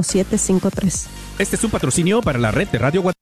[0.00, 1.08] 753.
[1.38, 3.21] Este es un patrocinio para la red de Radio Guatemala.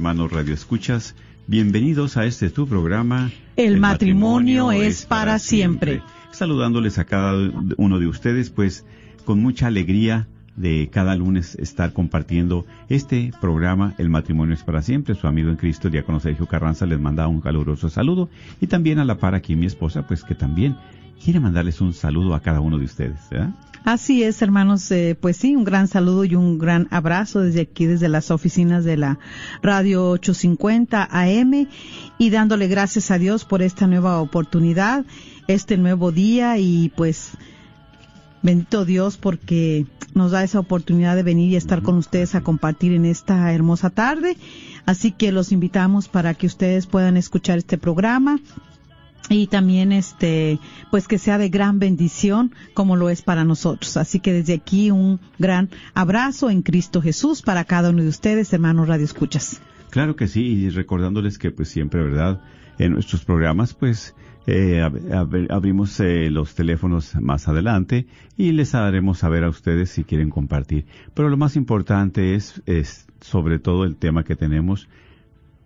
[0.00, 1.14] Hermanos Radio Escuchas.
[1.46, 3.30] Bienvenidos a este tu programa.
[3.56, 6.00] El matrimonio es para siempre.
[6.30, 7.34] Saludándoles a cada
[7.76, 8.86] uno de ustedes, pues
[9.26, 15.14] con mucha alegría de cada lunes estar compartiendo este programa El matrimonio es para siempre.
[15.14, 18.30] Su amigo en Cristo, diácono Sergio Carranza, les manda un caluroso saludo.
[18.58, 20.78] Y también a la par aquí mi esposa, pues que también
[21.22, 23.20] quiere mandarles un saludo a cada uno de ustedes.
[23.30, 23.50] ¿verdad?
[23.84, 27.86] Así es, hermanos, eh, pues sí, un gran saludo y un gran abrazo desde aquí,
[27.86, 29.18] desde las oficinas de la
[29.62, 31.66] Radio 850 AM
[32.18, 35.04] y dándole gracias a Dios por esta nueva oportunidad,
[35.48, 37.30] este nuevo día y pues
[38.42, 42.92] bendito Dios porque nos da esa oportunidad de venir y estar con ustedes a compartir
[42.92, 44.36] en esta hermosa tarde.
[44.84, 48.40] Así que los invitamos para que ustedes puedan escuchar este programa
[49.30, 50.58] y también este
[50.90, 53.96] pues que sea de gran bendición como lo es para nosotros.
[53.96, 58.52] Así que desde aquí un gran abrazo en Cristo Jesús para cada uno de ustedes,
[58.52, 59.62] hermanos Radio Escuchas.
[59.90, 62.40] Claro que sí, y recordándoles que pues siempre, ¿verdad?
[62.78, 64.14] En nuestros programas pues
[64.46, 68.06] eh, ab- ab- abrimos eh, los teléfonos más adelante
[68.36, 70.86] y les haremos saber a ustedes si quieren compartir.
[71.14, 74.88] Pero lo más importante es, es sobre todo el tema que tenemos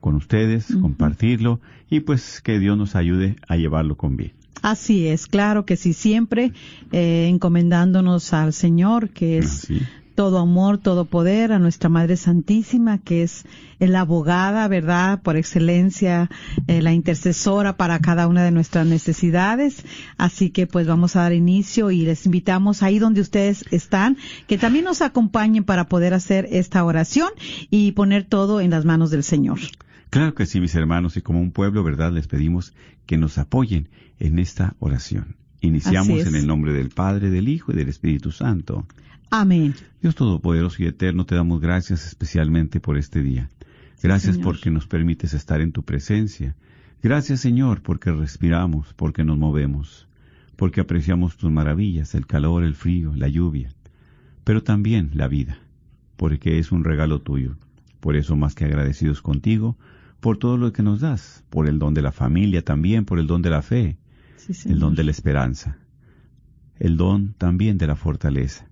[0.04, 4.34] con ustedes, compartirlo y pues que Dios nos ayude a llevarlo con bien.
[4.60, 6.52] Así es, claro que sí, siempre
[6.92, 9.80] eh, encomendándonos al Señor, que es Así.
[10.14, 13.46] todo amor, todo poder, a nuestra Madre Santísima, que es
[13.78, 15.22] la abogada, ¿verdad?
[15.22, 16.28] Por excelencia,
[16.66, 19.86] eh, la intercesora para cada una de nuestras necesidades.
[20.18, 24.18] Así que pues vamos a dar inicio y les invitamos ahí donde ustedes están,
[24.48, 27.30] que también nos acompañen para poder hacer esta oración
[27.70, 29.60] y poner todo en las manos del Señor.
[30.14, 32.12] Claro que sí, mis hermanos, y como un pueblo, ¿verdad?
[32.12, 32.72] Les pedimos
[33.04, 33.88] que nos apoyen
[34.20, 35.34] en esta oración.
[35.60, 38.86] Iniciamos en el nombre del Padre, del Hijo y del Espíritu Santo.
[39.30, 39.74] Amén.
[40.00, 43.50] Dios Todopoderoso y Eterno, te damos gracias especialmente por este día.
[44.04, 46.54] Gracias porque nos permites estar en tu presencia.
[47.02, 50.06] Gracias, Señor, porque respiramos, porque nos movemos,
[50.54, 53.74] porque apreciamos tus maravillas, el calor, el frío, la lluvia,
[54.44, 55.58] pero también la vida,
[56.16, 57.56] porque es un regalo tuyo.
[57.98, 59.76] Por eso, más que agradecidos contigo,
[60.24, 63.26] por todo lo que nos das, por el don de la familia también, por el
[63.26, 63.98] don de la fe,
[64.38, 65.76] Sí, el don de la esperanza,
[66.78, 68.66] el don también de la fortaleza.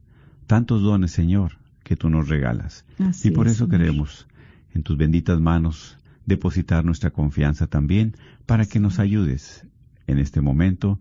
[0.46, 2.87] Tantos dones, Señor, que tú nos regalas.
[2.99, 3.81] Así y por es, eso Señor.
[3.81, 4.26] queremos
[4.72, 8.16] en tus benditas manos depositar nuestra confianza también
[8.46, 9.66] para que nos ayudes
[10.06, 11.00] en este momento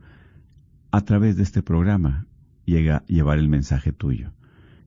[0.92, 2.26] a través de este programa
[2.66, 4.34] llega llevar el mensaje tuyo.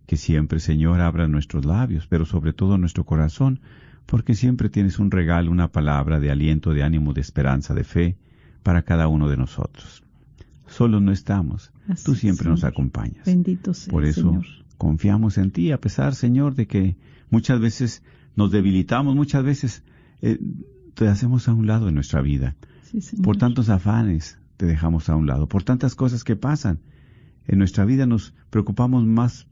[0.04, 3.60] Que siempre, Señor, abra nuestros labios, pero sobre todo nuestro corazón,
[4.06, 8.16] porque siempre tienes un regalo, una palabra de aliento, de ánimo, de esperanza, de fe
[8.62, 10.02] para cada uno de nosotros.
[10.66, 13.26] Solos no estamos, Así tú siempre nos acompañas.
[13.26, 14.46] Bendito sea, Por eso Señor.
[14.78, 16.96] confiamos en ti, a pesar, Señor, de que
[17.30, 18.02] muchas veces
[18.36, 19.82] nos debilitamos, muchas veces
[20.22, 20.38] eh,
[20.94, 22.56] te hacemos a un lado en nuestra vida.
[22.82, 23.24] Sí, Señor.
[23.24, 26.80] Por tantos afanes te dejamos a un lado, por tantas cosas que pasan.
[27.46, 29.46] En nuestra vida nos preocupamos más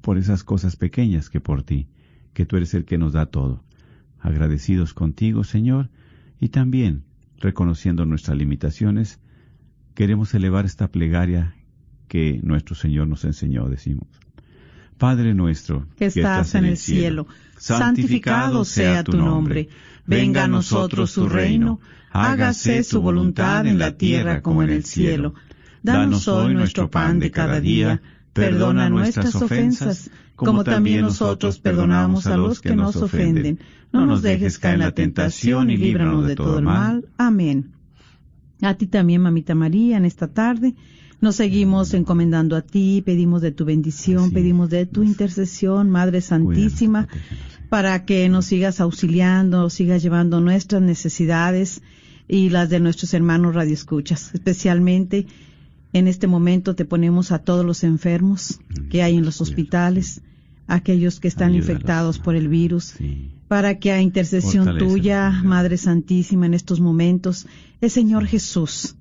[0.00, 1.88] por esas cosas pequeñas que por ti,
[2.34, 3.64] que tú eres el que nos da todo.
[4.22, 5.90] Agradecidos contigo, Señor,
[6.40, 7.02] y también
[7.38, 9.20] reconociendo nuestras limitaciones,
[9.94, 11.54] queremos elevar esta plegaria
[12.08, 14.06] que nuestro Señor nos enseñó, decimos.
[14.96, 17.26] Padre nuestro, que estás en el cielo,
[17.58, 19.68] santificado sea tu nombre.
[20.06, 21.80] Venga a nosotros tu reino.
[22.12, 25.34] Hágase su voluntad en la tierra como en el cielo.
[25.82, 28.00] Danos hoy nuestro pan de cada día.
[28.32, 33.58] Perdona nuestras ofensas, como también nosotros perdonamos a los que nos ofenden.
[33.92, 37.04] No nos dejes caer en la tentación y líbranos de todo el mal.
[37.18, 37.72] Amén.
[38.62, 40.74] A ti también, mamita María, en esta tarde.
[41.20, 45.08] Nos seguimos encomendando a ti, pedimos de tu bendición, pedimos de tu es.
[45.08, 47.06] intercesión, Madre Santísima,
[47.68, 51.82] para que nos sigas auxiliando, sigas llevando nuestras necesidades
[52.26, 54.34] y las de nuestros hermanos radioescuchas.
[54.34, 55.26] Especialmente
[55.92, 58.60] en este momento te ponemos a todos los enfermos
[58.90, 60.22] que hay en los hospitales,
[60.66, 63.30] aquellos que están Ayúdalos, infectados por el virus, Sí.
[63.48, 65.30] para que a intercesión tuya.
[65.44, 67.46] Madre Santísima, en estos momentos,
[67.80, 68.94] el Señor Jesús,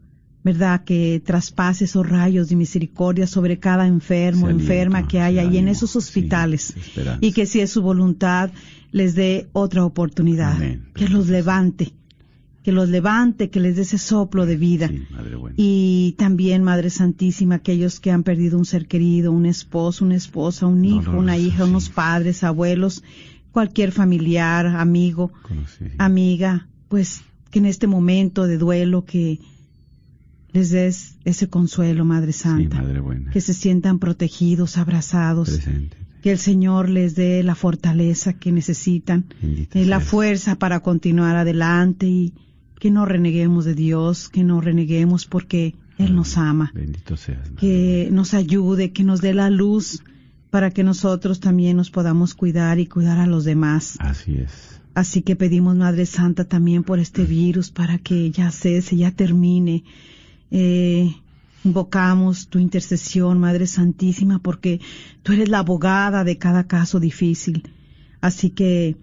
[0.43, 0.83] ¿verdad?
[0.83, 5.95] Que traspase esos rayos de misericordia sobre cada enfermo, enferma que hay ahí en esos
[5.95, 6.73] hospitales.
[7.21, 8.51] y que si es su voluntad,
[8.91, 10.55] les dé otra oportunidad.
[10.57, 10.87] Amén.
[10.93, 11.93] Que los levante,
[12.63, 14.87] que los levante, que les dé ese soplo de vida.
[14.87, 15.55] Sí, Madre buena.
[15.57, 20.67] Y también, Madre Santísima, aquellos que han perdido un ser querido, un esposo, una esposa,
[20.67, 21.69] un hijo, una hija, sí.
[21.69, 23.03] unos padres, abuelos,
[23.51, 25.85] cualquier familiar, amigo, Conocí.
[25.97, 29.39] amiga, pues que en este momento de duelo que
[30.53, 33.31] les des ese consuelo, Madre Sí, Santa, Madre buena.
[33.31, 35.97] que se sientan protegidos, abrazados, Presente.
[36.21, 39.25] que el Señor les dé la fortaleza que necesitan,
[39.73, 42.33] y la fuerza para continuar adelante y
[42.81, 47.13] que no reneguemos de Dios, que no reneguemos porque Él nos ama, Bendito.
[47.13, 50.01] Madre que nos ayude, que nos dé la luz
[50.49, 53.97] para que nosotros también nos podamos cuidar y cuidar a los demás.
[53.99, 54.81] Así es.
[54.95, 59.83] Así que pedimos, Madre Santa, también por este virus para que ya cese, ya termine.
[60.49, 61.13] Eh,
[61.63, 64.81] invocamos tu intercesión, Madre Santísima, porque
[65.21, 67.61] tú eres la abogada de cada caso difícil.
[68.21, 68.97] Así que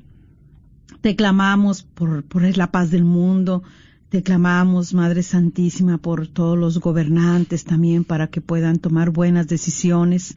[1.00, 3.62] te clamamos por, por la paz del mundo,
[4.08, 10.36] te clamamos, Madre Santísima, por todos los gobernantes también para que puedan tomar buenas decisiones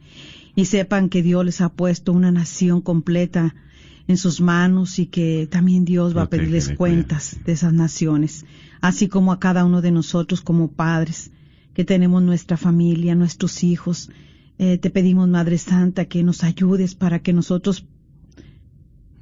[0.54, 3.54] y sepan que Dios les ha puesto una nación completa
[4.08, 8.44] en sus manos y que también Dios va a pedirles cuentas de esas naciones,
[8.80, 11.30] así como a cada uno de nosotros como padres
[11.72, 14.10] que tenemos nuestra familia, nuestros hijos.
[14.58, 17.86] Eh, te pedimos, Madre Santa, que nos ayudes para que nosotros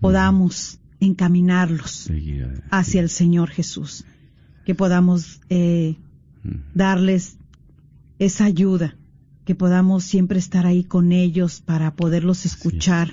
[0.01, 2.11] podamos encaminarlos
[2.71, 4.05] hacia el Señor Jesús,
[4.65, 5.97] que podamos eh,
[6.43, 6.73] Mm.
[6.75, 7.37] darles
[8.19, 8.97] esa ayuda,
[9.45, 13.13] que podamos siempre estar ahí con ellos para poderlos escuchar,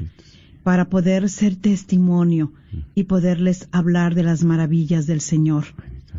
[0.63, 2.53] para poder ser testimonio
[2.95, 5.65] y poderles hablar de las maravillas del Señor,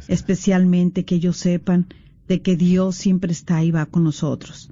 [0.09, 1.87] especialmente que ellos sepan
[2.27, 4.71] de que Dios siempre está y va con nosotros.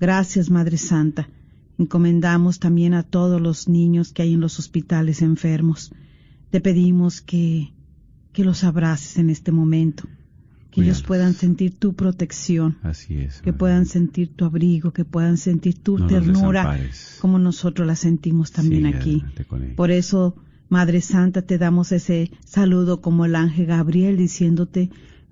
[0.00, 1.28] Gracias, Madre Santa.
[1.78, 5.92] Encomendamos también a todos los niños que hay en los hospitales enfermos.
[6.52, 7.72] Te pedimos que,
[8.34, 10.06] que los abraces en este momento,
[10.70, 13.36] que ellos puedan sentir tu protección, Así es.
[13.40, 13.58] que Madre.
[13.58, 16.78] puedan sentir tu abrigo, que puedan sentir tu No ternura,
[17.22, 19.24] como nosotros la sentimos también aquí.
[19.76, 20.36] Por eso,
[20.68, 24.90] Madre Santa, te damos ese saludo como el ángel Gabriel diciéndote,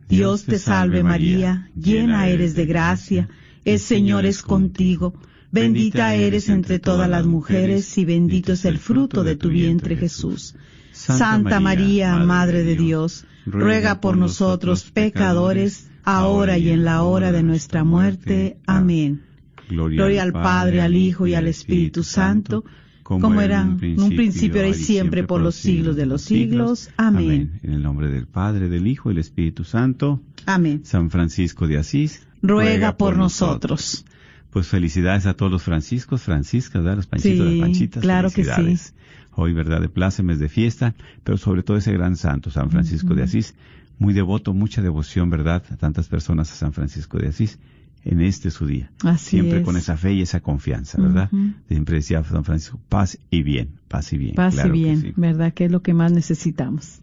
[0.08, 3.28] Dios te salve María, llena eres de gracia,
[3.66, 5.12] el Señor es contigo,
[5.52, 10.54] bendita eres entre todas las mujeres y bendito es el fruto de tu vientre Jesús.
[11.00, 17.42] Santa María, Madre de Dios, ruega por nosotros pecadores, ahora y en la hora de
[17.42, 18.58] nuestra muerte.
[18.66, 19.22] Amén.
[19.68, 22.64] Gloria al Padre, al Hijo y al Espíritu Santo,
[23.02, 26.90] como era en un principio, ahora y siempre, por los siglos de los siglos.
[26.96, 27.60] Amén.
[27.62, 30.82] En el nombre del Padre, del Hijo y del Espíritu Santo, Amén.
[30.84, 34.04] San Francisco de Asís, Ruega por nosotros.
[34.50, 36.96] Pues felicidades a todos los franciscos, franciscas, ¿verdad?
[36.96, 38.02] Los panchitos, Sí, las panchitas.
[38.02, 38.94] claro que felicidades.
[39.36, 39.80] Hoy, ¿verdad?
[39.80, 43.54] De plácemes, de fiesta, pero sobre todo ese gran santo, San Francisco de Asís.
[43.98, 45.62] Muy devoto, mucha devoción, ¿verdad?
[45.70, 47.58] A tantas personas a San Francisco de Asís
[48.04, 48.90] en este su día.
[49.04, 49.64] Así Siempre es.
[49.64, 51.30] con esa fe y esa confianza, ¿verdad?
[51.68, 54.34] Siempre decía San Francisco, paz y bien, paz y bien.
[54.34, 55.12] Paz claro y que bien, sí.
[55.16, 55.52] ¿verdad?
[55.54, 57.00] Que es lo que más necesitamos.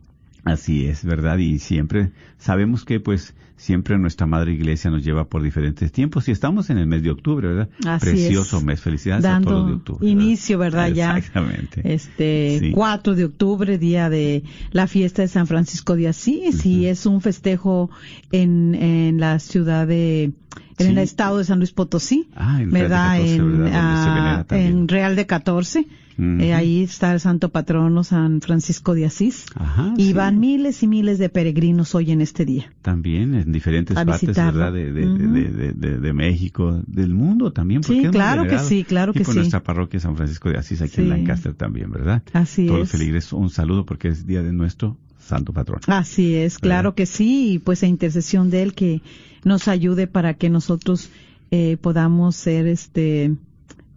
[0.51, 1.37] Así es, ¿verdad?
[1.37, 6.31] Y siempre sabemos que pues siempre nuestra Madre Iglesia nos lleva por diferentes tiempos y
[6.31, 7.69] estamos en el mes de octubre, ¿verdad?
[7.87, 8.63] Así Precioso es.
[8.63, 10.07] mes, felicidades a todos de Dando octubre.
[10.07, 10.89] inicio, ¿verdad?
[10.89, 11.17] Ya.
[11.17, 11.81] Exactamente.
[11.93, 12.71] Este Sí.
[12.71, 17.19] 4 de octubre, día de la fiesta de San Francisco de Asís, y es un
[17.21, 17.89] festejo
[18.31, 20.33] en, en la ciudad de,
[20.77, 23.07] en el estado de San Luis Potosí, Ah, en Real de ¿verdad?
[23.17, 24.45] 14, en, ¿verdad?
[24.45, 25.87] Donde se ah, en Real de 14.
[26.19, 29.45] Eh, ahí está el santo patrono San Francisco de Asís.
[29.55, 30.13] Ajá, y sí.
[30.13, 32.73] van miles y miles de peregrinos hoy en este día.
[32.81, 34.59] También en diferentes A partes, visitarlo.
[34.59, 34.73] ¿verdad?
[34.73, 37.81] De, de, de, de- México, del mundo también.
[37.81, 39.39] porque Sí, claro que sí, claro y que por sí.
[39.39, 41.01] nuestra parroquia San Francisco de Asís aquí Sí.
[41.01, 42.23] en Lancaster también, ¿verdad?
[42.33, 42.91] Así Todos es.
[42.91, 45.81] feligreses, un saludo porque es día de nuestro santo patrón.
[45.87, 49.01] Así es, claro que sí, y pues a intercesión de él que
[49.43, 51.09] nos ayude para que nosotros
[51.51, 53.35] eh, podamos ser este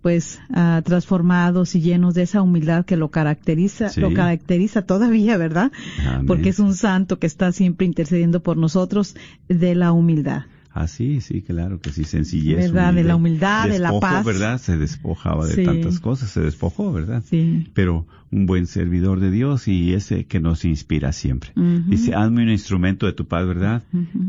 [0.03, 4.01] pues ah, transformados y llenos de esa humildad que lo caracteriza, Sí.
[4.01, 5.73] lo caracteriza todavía, ¿verdad?
[6.07, 6.27] Amén.
[6.27, 9.17] Porque es un santo que está siempre intercediendo por nosotros
[9.49, 10.43] de la humildad.
[10.73, 12.57] Así, sí, claro que sí, sencillez.
[12.73, 12.95] ¿Verdad?
[12.95, 14.25] De la humildad, de la paz.
[14.25, 14.59] ¿verdad?
[14.61, 15.65] Se despojaba de Sí.
[15.65, 17.25] tantas cosas, se despojó, ¿verdad?
[17.29, 17.69] Sí.
[17.75, 21.51] Pero un buen servidor de Dios y ese que nos inspira siempre.
[21.57, 21.91] Ujú.
[21.91, 23.83] Dice, hazme un instrumento de tu paz, ¿verdad?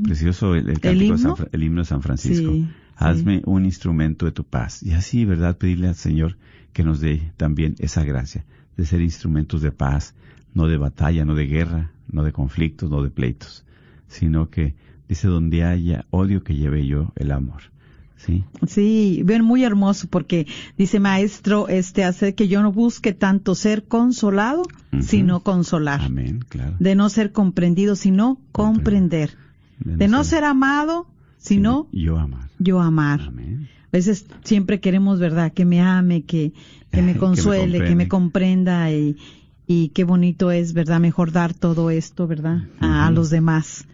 [0.03, 1.47] Precioso el, el cántico de San himno?
[1.51, 2.51] El himno de San Francisco.
[2.51, 2.67] Sí,
[3.01, 4.83] hazme un instrumento de tu paz.
[4.83, 5.57] Y así, ¿verdad?
[5.57, 6.37] Pedirle al Señor
[6.73, 8.45] que nos dé también esa gracia
[8.77, 10.15] de ser instrumentos de paz,
[10.53, 13.65] no de batalla, no de guerra, no de conflictos, no de pleitos,
[14.07, 14.75] sino que
[15.07, 17.63] dice donde haya odio que lleve yo el amor.
[18.17, 18.43] ¿Sí?
[18.67, 20.45] Sí, ven muy hermoso porque
[20.77, 24.61] dice maestro, este hace que yo no busque tanto ser consolado,
[24.99, 26.01] sino consolar.
[26.01, 26.75] Amén, claro.
[26.79, 29.37] De no ser comprendido, sino comprender.
[29.79, 31.07] De no ser amado,
[31.41, 32.49] sino yo amar.
[32.59, 33.21] yo amar.
[33.21, 33.67] Amén.
[33.87, 35.51] A veces siempre queremos, ¿verdad?
[35.51, 36.53] Que me ame, que,
[36.91, 38.89] que me Que me consuele, que me, comprenda.
[38.91, 39.17] y,
[39.67, 40.99] y qué bonito es, ¿verdad?
[41.01, 42.63] Mejor dar todo esto, ¿verdad?
[42.79, 43.85] A, los demás.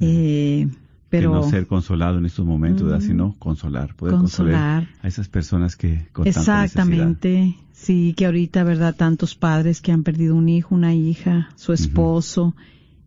[0.00, 0.68] Eh,
[1.10, 2.90] pero Que no ser consolado en estos momentos.
[2.90, 3.00] Ujú.
[3.00, 4.82] sino consolar, poder Consolar.
[4.84, 6.40] consolar a esas personas que con tanta.
[6.64, 7.56] Exactamente.
[7.72, 8.94] Sí, que ahorita, ¿verdad?
[8.96, 12.54] Tantos padres que han perdido un hijo, una hija, su esposo,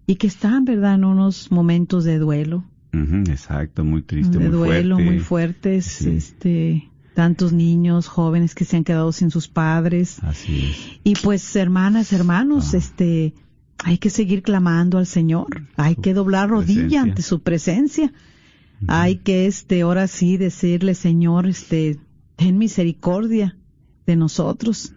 [0.07, 0.95] y que están, ¿verdad?
[0.95, 2.63] En unos momentos de duelo.
[2.93, 5.11] Exacto, muy triste, de muy duelo fuerte.
[5.11, 5.85] muy fuertes.
[5.85, 6.09] Sí.
[6.09, 10.17] Este, tantos niños, jóvenes que se han quedado sin sus padres.
[10.23, 10.99] Así es.
[11.03, 12.77] Y pues, hermanas, hermanos, Ah.
[12.77, 13.33] este,
[13.83, 15.67] hay que seguir clamando al Señor.
[15.77, 17.01] Hay Su que doblar rodilla presencia.
[17.01, 18.13] ante su presencia.
[18.87, 21.97] Hay que, este, ahora sí decirle, Señor, este,
[22.35, 23.55] ten misericordia
[24.07, 24.93] de nosotros.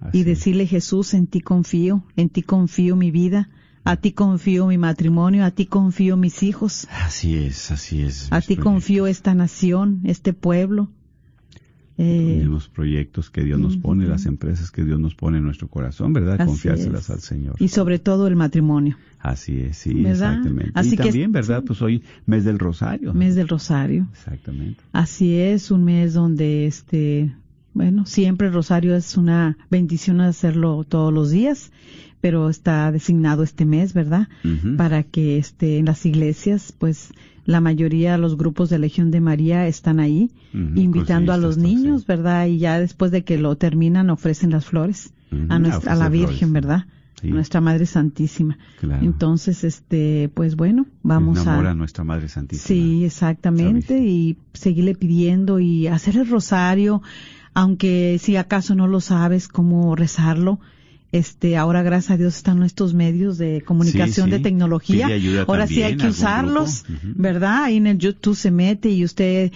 [0.00, 3.50] Así y decirle Jesús, en ti confío, en ti confío mi vida,
[3.84, 8.26] a ti confío mi matrimonio, a ti confío mis hijos, Así es, así es.
[8.32, 10.90] a ti proyectos, confío esta nación, este pueblo.
[11.96, 15.44] Los Eh, mismos proyectos que Dios nos pone, las empresas que Dios nos pone en
[15.44, 16.36] nuestro corazón, ¿verdad?
[16.40, 17.10] Así Confiárselas es.
[17.10, 17.56] al Señor.
[17.58, 20.30] y sobre todo el matrimonio, Así es, sí, ¿Verdad?
[20.32, 20.72] exactamente.
[20.74, 21.62] Así y que- también, ¿verdad?
[21.66, 23.12] Pues hoy mes del Rosario.
[23.12, 24.06] mes del Rosario.
[24.12, 24.82] Exactamente.
[24.92, 27.32] Así es, un mes donde este
[27.74, 31.70] Bueno, siempre el rosario es una bendición hacerlo todos los días,
[32.20, 34.28] pero está designado este mes, ¿verdad?
[34.76, 37.12] Para que este, en las iglesias, pues
[37.44, 42.06] la mayoría de los grupos de Legión de María están ahí, invitando a los niños.
[42.06, 42.46] ¿verdad?
[42.46, 45.12] Y ya después de que lo terminan ofrecen las flores
[45.48, 46.52] a, nuestra, a la Virgen, flores.
[46.52, 46.86] ¿verdad?
[47.20, 47.30] Sí.
[47.30, 48.56] Nuestra Madre Santísima.
[48.78, 49.04] Claro.
[49.04, 51.72] Entonces, este, pues bueno, vamos Enamora a...
[51.72, 52.66] a nuestra Madre Santísima.
[52.66, 57.02] Sí, exactamente, y seguirle pidiendo y hacer el rosario,
[57.52, 60.60] aunque si acaso no lo sabes cómo rezarlo.
[61.12, 64.38] Este, ahora gracias a Dios están estos medios de comunicación Sí, sí.
[64.38, 65.08] de tecnología.
[65.46, 66.84] Ahora sí hay que usarlos.
[67.02, 67.64] ¿verdad?
[67.64, 69.50] Ahí en el YouTube se mete y usted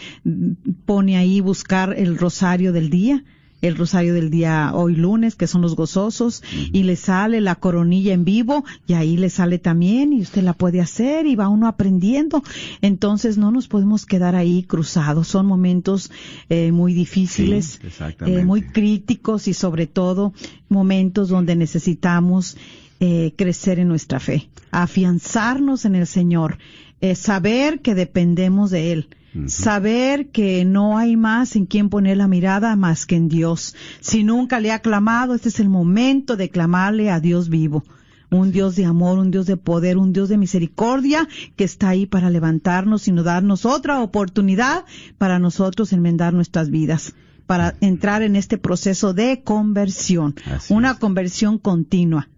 [0.84, 3.22] pone ahí buscar el rosario del día,
[3.66, 6.42] el rosario del día hoy lunes, que son los gozosos,
[6.72, 10.52] y le sale la coronilla en vivo, y ahí le sale también, y usted la
[10.52, 12.42] puede hacer, y va uno aprendiendo.
[12.82, 16.10] Entonces no nos podemos quedar ahí cruzados, son momentos
[16.48, 20.32] eh, muy difíciles, Sí, eh, muy críticos y sobre todo
[20.68, 22.56] momentos donde necesitamos
[23.00, 26.58] eh, crecer en nuestra fe, afianzarnos en el Señor,
[27.00, 29.08] eh, saber que dependemos de Él.
[29.46, 33.74] Saber que no hay más en quien poner la mirada más que en Dios.
[34.00, 37.84] Si nunca le ha clamado, este es el momento de clamarle a Dios vivo.
[38.30, 42.06] Un Dios de amor, un Dios de poder, un Dios de misericordia que está ahí
[42.06, 44.84] para levantarnos y no darnos otra oportunidad
[45.18, 47.14] para nosotros enmendar nuestras vidas,
[47.46, 50.96] para entrar en este proceso de conversión, Así una es.
[50.98, 52.28] conversión continua,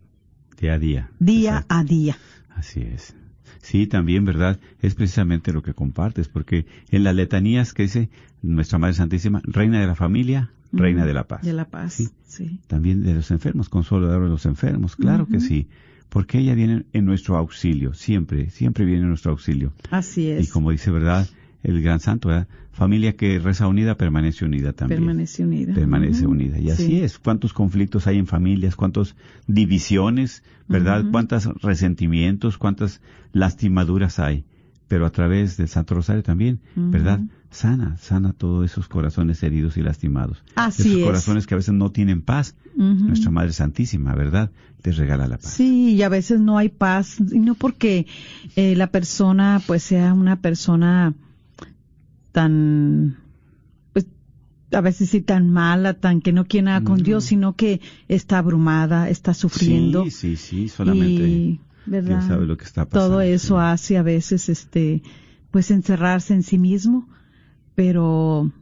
[0.60, 1.10] Día a día.
[1.18, 1.74] día Exacto.
[1.74, 2.18] a día.
[2.56, 3.14] Así es.
[3.66, 4.60] Sí, también, ¿verdad?
[4.80, 9.80] Es precisamente lo que compartes, porque en las letanías que dice nuestra Madre Santísima, Reina
[9.80, 11.42] de la Familia, Reina de la Paz.
[11.42, 12.08] De la paz, Sí.
[12.28, 12.60] sí.
[12.68, 15.66] También de los enfermos, consolador de los enfermos, claro que sí,
[16.10, 19.72] porque ella viene en nuestro auxilio, siempre, siempre viene en nuestro auxilio.
[19.90, 20.46] Así es.
[20.48, 21.26] Y como dice, ¿verdad?
[21.66, 22.46] El gran santo, ¿verdad?
[22.70, 25.00] Familia que reza unida, permanece unida también.
[25.00, 25.74] Permanece unida.
[25.74, 26.58] Permanece unida.
[26.60, 27.00] Y así Sí.
[27.00, 27.18] es.
[27.18, 28.76] ¿Cuántos conflictos hay en familias?
[28.76, 29.16] ¿Cuántas
[29.48, 30.42] divisiones?
[30.68, 31.04] ¿Verdad?
[31.10, 32.56] ¿Cuántos resentimientos?
[32.58, 33.00] ¿Cuántas
[33.32, 34.44] lastimaduras hay?
[34.88, 36.60] Pero a través del Santo Rosario también.
[36.76, 37.20] ¿verdad?
[37.50, 40.44] Sana, sana todos esos corazones heridos y lastimados.
[40.54, 41.04] Así esos es.
[41.04, 42.54] corazones que a veces no tienen paz.
[42.76, 44.50] Nuestra Madre Santísima, ¿verdad?
[44.84, 45.50] Les regala la paz.
[45.54, 48.06] Sí, y a veces no hay paz, y no porque
[48.54, 51.14] eh, la persona pues sea una persona
[52.36, 53.16] tan,
[53.94, 54.04] pues
[54.70, 57.02] a veces sí tan mala, tan que no quiere nada con No.
[57.02, 60.04] Dios, sino que está abrumada, está sufriendo.
[60.04, 61.60] Sí, sí, sí, solamente y,
[62.28, 63.08] sabe lo que está pasando.
[63.08, 63.60] Todo eso sí.
[63.62, 65.02] hace a veces, este,
[65.50, 67.08] pues encerrarse en sí mismo,
[67.74, 68.52] pero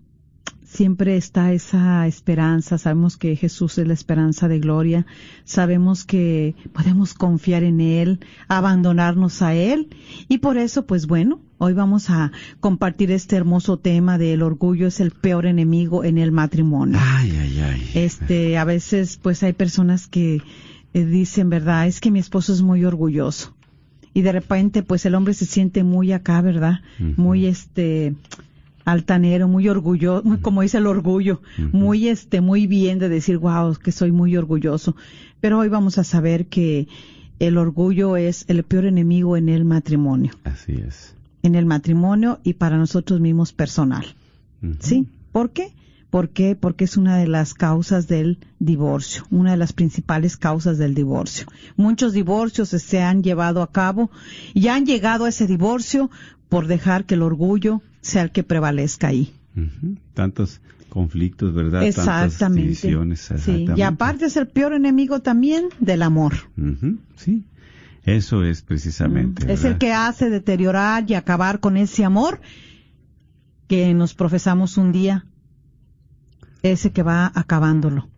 [0.74, 2.78] siempre está esa esperanza.
[2.78, 5.06] Sabemos que Jesús es la esperanza de gloria.
[5.44, 9.88] Sabemos que podemos confiar en Él, abandonarnos a Él.
[10.28, 14.98] Y por eso, pues bueno, hoy vamos a compartir este hermoso tema del orgullo es
[14.98, 16.98] el peor enemigo en el matrimonio.
[17.00, 17.90] Ay, ay, ay.
[17.94, 20.42] Este, a veces, pues hay personas que
[20.92, 23.54] eh, dicen, verdad, es que mi esposo es muy orgulloso.
[24.12, 26.80] Y de repente, pues el hombre se siente muy acá, ¿verdad?
[26.98, 28.14] Muy, este,
[28.84, 31.40] altanero, muy orgulloso, muy, como dice el orgullo,
[31.72, 34.96] muy, este, muy bien de decir, wow, que soy muy orgulloso.
[35.40, 36.88] Pero hoy vamos a saber que
[37.38, 41.14] el orgullo es el peor enemigo en el matrimonio, Así es.
[41.42, 44.14] en el matrimonio y para nosotros mismos personal.
[44.80, 45.06] ¿Sí?
[45.32, 45.74] ¿Por qué?
[46.08, 46.54] ¿Por qué?
[46.54, 51.46] Porque es una de las causas del divorcio, una de las principales causas del divorcio.
[51.76, 54.10] Muchos divorcios se han llevado a cabo
[54.54, 56.10] y han llegado a ese divorcio
[56.48, 59.32] por dejar que el orgullo sea el que prevalezca ahí.
[60.12, 61.80] Tantos conflictos, ¿verdad?
[61.80, 62.62] Tantas Exactamente.
[62.62, 63.32] divisiones.
[63.38, 63.66] Sí.
[63.74, 66.34] Y aparte es el peor enemigo también del amor.
[67.16, 67.44] Sí,
[68.04, 69.50] eso es precisamente.
[69.52, 72.40] Es el que hace deteriorar y acabar con ese amor
[73.66, 75.26] que nos profesamos un día.
[76.62, 78.08] Ese que va acabándolo.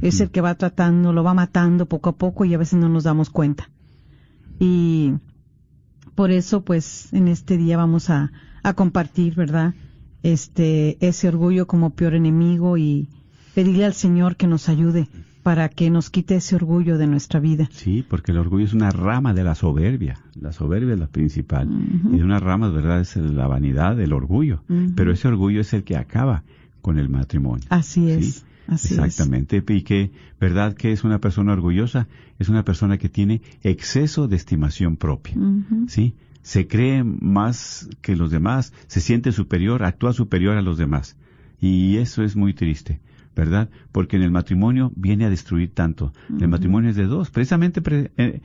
[0.00, 2.88] Es el que va tratando, lo va matando poco a poco y a veces no
[2.88, 3.70] nos damos cuenta.
[4.58, 5.12] Y
[6.14, 8.32] por eso, pues, en este día vamos a,
[8.64, 9.74] a compartir, ¿verdad?
[10.24, 13.08] Este, ese orgullo como peor enemigo y
[13.54, 15.06] pedirle al Señor que nos ayude
[15.44, 17.68] para que nos quite ese orgullo de nuestra vida.
[17.70, 20.18] Sí, porque el orgullo es una rama de la soberbia.
[20.40, 21.68] La soberbia es la principal.
[22.10, 23.02] Y de una rama, ¿verdad?
[23.02, 24.64] Es la vanidad, el orgullo.
[24.96, 26.42] Pero ese orgullo es el que acaba
[26.80, 27.66] con el matrimonio.
[27.68, 28.36] Así es.
[28.36, 29.62] Sí, Así Exactamente.
[29.68, 30.74] Y que, ¿verdad?
[30.74, 32.08] Que es una persona orgullosa?
[32.38, 35.34] Es una persona que tiene exceso de estimación propia.
[35.34, 35.92] es.
[35.92, 36.14] ¿Sí?
[36.44, 41.16] Se cree más que los demás, se siente superior, actúa superior a los demás.
[41.60, 43.00] Y eso es muy triste,
[43.34, 43.70] ¿verdad?
[43.92, 46.12] Porque en el matrimonio viene a destruir tanto.
[46.38, 47.30] El matrimonio es de dos.
[47.30, 48.42] Precisamente pre- eh,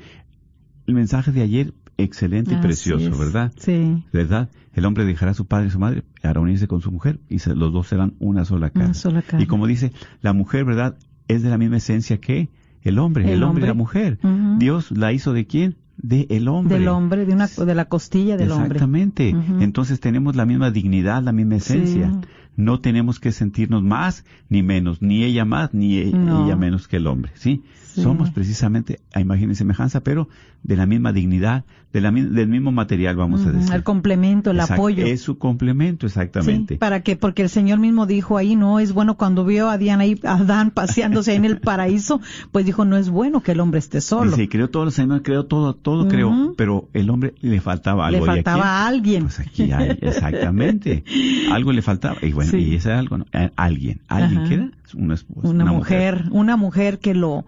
[0.88, 3.20] el mensaje de ayer excelente y precioso, es.
[3.20, 3.52] ¿verdad?
[3.58, 4.06] Sí.
[4.14, 4.50] ¿Verdad?
[4.74, 7.40] El hombre dejará a su padre y su madre para unirse con su mujer y
[7.40, 8.86] se- los dos serán una sola carne.
[8.86, 9.44] Una sola carne.
[9.44, 10.98] Y como dice, la mujer, ¿verdad?
[11.28, 12.48] Es de la misma esencia que
[12.82, 14.18] el hombre, el, El hombre y la mujer.
[14.58, 15.76] Dios la hizo de quién?
[16.02, 16.80] De el hombre.
[16.80, 18.78] Del hombre, de una, de la costilla del hombre.
[18.78, 19.36] Exactamente.
[19.60, 22.10] Entonces tenemos la misma dignidad, la misma esencia.
[22.10, 22.28] Sí.
[22.56, 26.46] No tenemos que sentirnos más ni menos, ni ella más ni e- No.
[26.46, 27.64] ella menos que el hombre, ¿sí?
[27.93, 28.04] Sí.
[28.04, 30.30] Somos precisamente a imagen y semejanza, pero
[30.62, 33.73] de la misma dignidad, de la, del mismo material, vamos a Ujú, decir.
[33.73, 35.06] El complemento, el Exacto, apoyo.
[35.08, 36.75] Es su complemento, exactamente.
[36.75, 39.78] Sí, para que, porque el Señor mismo dijo ahí, no es bueno cuando vio a
[39.80, 42.21] Diana y a Adán paseándose en el paraíso,
[42.52, 44.32] pues dijo, no es bueno que el hombre esté solo.
[44.32, 46.54] Dice, creó todos los animales, creó todo, todo creó, Ujú.
[46.56, 48.28] pero el hombre le faltaba Le algo.
[48.28, 48.43] ¿Y a quién?
[48.45, 49.23] faltaba a alguien.
[49.23, 51.04] Pues aquí hay, exactamente.
[51.52, 52.17] algo le faltaba.
[52.21, 52.58] Y bueno, Sí.
[52.58, 53.25] y ese algo, ¿no?
[53.34, 54.02] A- alguien.
[54.08, 54.49] ¿Alguien Ajá.
[54.49, 54.71] que era?
[54.95, 55.47] Una esposa.
[55.47, 57.45] una, mujer, una mujer que lo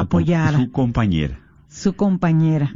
[0.00, 1.40] apoyara, Su compañera.
[1.68, 2.72] su compañera,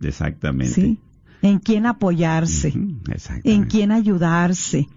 [0.00, 0.74] Exactamente.
[0.74, 0.98] ¿sí?
[1.42, 2.68] En quién apoyarse,
[3.10, 3.52] Exactamente.
[3.52, 4.88] en quién ayudarse,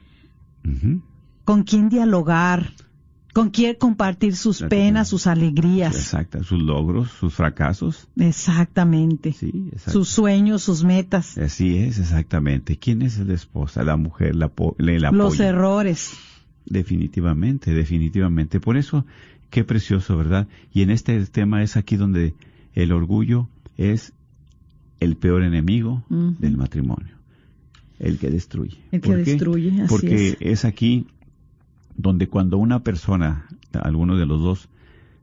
[1.45, 2.71] con quién dialogar,
[3.33, 5.95] con quién compartir sus penas, sus alegrías.
[5.95, 6.43] Exacto.
[6.43, 8.07] Sus logros, sus fracasos.
[8.17, 9.31] Exactamente.
[9.33, 9.91] Sí, exacto.
[9.91, 12.77] Sus sueños, sus metas, Así es, exactamente.
[12.77, 13.83] ¿Quién es la esposa?
[13.83, 16.11] La mujer, la, la los errores.
[16.65, 18.59] Definitivamente, definitivamente.
[18.59, 19.05] Por eso,
[19.53, 20.47] qué precioso, ¿verdad?
[20.73, 22.33] Y en este tema es aquí donde
[22.73, 24.11] el orgullo es
[24.99, 27.13] el peor enemigo del matrimonio.
[27.99, 28.79] El que destruye.
[28.91, 29.31] El que ¿Por qué?
[29.31, 30.37] destruye, así Porque es.
[30.39, 31.05] es aquí
[31.95, 34.69] donde cuando una persona, alguno de los dos,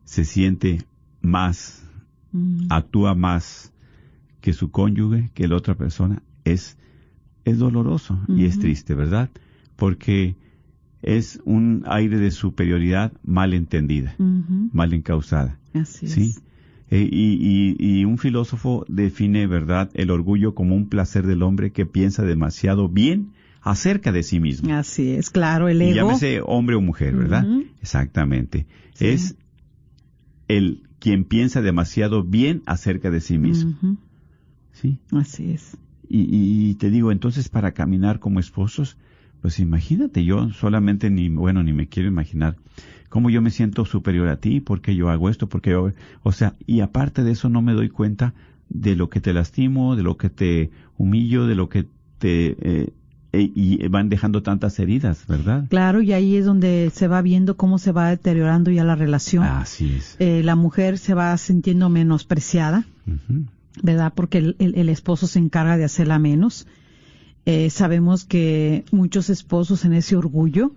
[0.05, 0.85] se siente
[1.21, 1.83] más,
[2.69, 3.73] actúa más
[4.41, 6.77] que su cónyuge, que la otra persona, es,
[7.45, 9.29] es doloroso y es triste, ¿verdad?
[9.75, 10.37] Porque
[11.03, 15.59] es un aire de superioridad mal entendida, mal encausada.
[15.75, 16.21] Así ¿sí?
[16.23, 16.43] es.
[16.91, 21.71] Eh, y, y- y un filósofo define, ¿verdad?, el orgullo como un placer del hombre
[21.71, 23.31] que piensa demasiado bien
[23.63, 24.75] acerca de sí mismo.
[24.75, 25.95] Así es, claro, el Y ego.
[25.95, 27.47] llámese hombre o mujer, ¿verdad?
[27.81, 28.67] Exactamente.
[28.95, 29.07] Sí.
[29.07, 29.37] Es
[30.49, 33.75] el quien piensa demasiado bien acerca de sí mismo.
[34.73, 34.99] ¿sí?
[35.13, 35.77] Así es.
[36.09, 36.27] Y,
[36.71, 38.97] y te digo, entonces para caminar como esposos,
[39.43, 42.57] pues imagínate, yo solamente ni, bueno, ni me quiero imaginar
[43.09, 45.91] cómo yo me siento superior a ti, porque yo hago esto, porque yo,
[46.23, 48.35] o sea, y aparte de eso no me doy cuenta
[48.69, 51.87] de lo que te lastimo, de lo que te humillo, de lo que
[52.19, 52.93] te, eh,
[53.33, 55.67] eh, y van dejando tantas heridas, ¿verdad?
[55.71, 59.45] Claro, y ahí es donde se va viendo cómo se va deteriorando ya la relación.
[59.45, 60.17] Así es.
[60.21, 62.85] Eh, la mujer se va sintiendo menospreciada.
[63.83, 64.13] ¿verdad?
[64.15, 66.67] Porque el, el- el esposo se encarga de hacerla menos.
[67.47, 70.75] Eh, sabemos que muchos esposos en ese orgullo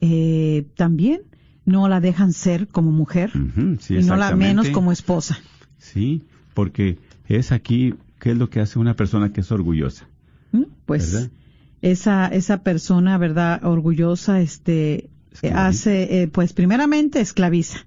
[0.00, 1.22] eh, también
[1.64, 3.30] no la dejan ser como mujer
[3.78, 5.38] sí, y no la menos como esposa.
[5.78, 6.22] Sí,
[6.54, 10.08] porque es aquí, ¿qué es lo que hace una persona que es orgullosa?
[10.50, 10.62] ¿Mm?
[10.86, 11.30] Pues ¿Verdad?
[11.82, 13.64] esa esa persona, ¿verdad?
[13.64, 15.66] Orgullosa, este Esclaviza.
[15.66, 17.86] hace, eh, pues primeramente esclaviza,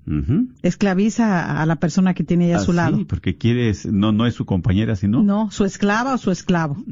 [0.63, 2.97] esclaviza a, la persona que tiene ahí a su Ah, lado.
[2.97, 5.21] Sí, porque quiere, no, no es su compañera, sino.
[5.21, 6.83] No, su esclava o su esclavo.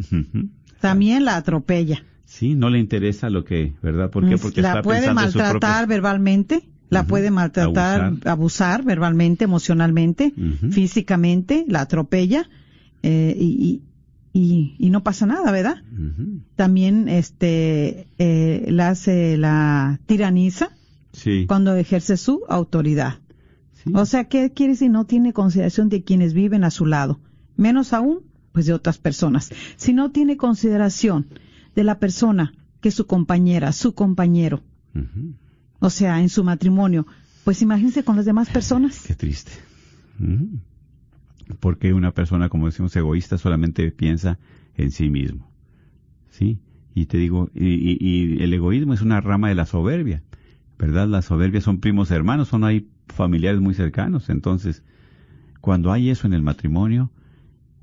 [0.89, 2.03] También la atropella.
[2.25, 4.09] Sí, no le interesa lo que, ¿verdad?
[4.09, 4.37] ¿Por qué?
[4.37, 8.27] Porque la está puede pensando maltratar verbalmente, la puede maltratar, Abusar.
[8.31, 10.33] abusar, verbalmente, emocionalmente,
[10.71, 12.49] físicamente, la atropella
[13.03, 13.81] eh, y,
[14.33, 15.75] y, y, no pasa nada, ¿verdad?
[16.55, 20.69] También este eh, la hace la tiraniza
[21.11, 21.45] Sí.
[21.47, 23.19] cuando ejerce su autoridad.
[23.83, 23.91] sí.
[23.93, 24.89] O sea, ¿qué quiere decir?
[24.89, 27.19] No tiene consideración de quienes viven a su lado,
[27.55, 28.21] menos aún,
[28.53, 29.51] pues de otras personas.
[29.75, 31.27] Si no tiene consideración
[31.75, 34.61] de la persona que es su compañera, su compañero,
[35.79, 37.05] o sea, en su matrimonio,
[37.43, 39.03] pues imagínense con las demás personas.
[39.05, 39.51] Qué triste.
[41.59, 44.39] Porque una persona, como decimos, egoísta solamente piensa
[44.75, 45.51] en sí mismo.
[46.29, 46.59] ¿Sí?
[46.95, 50.23] Y te digo, y, y- y el egoísmo es una rama de la soberbia.
[50.79, 51.07] ¿Verdad?
[51.07, 54.29] La soberbia son primos hermanos, son hay familiares muy cercanos.
[54.29, 54.83] Entonces,
[55.61, 57.11] cuando hay eso en el matrimonio,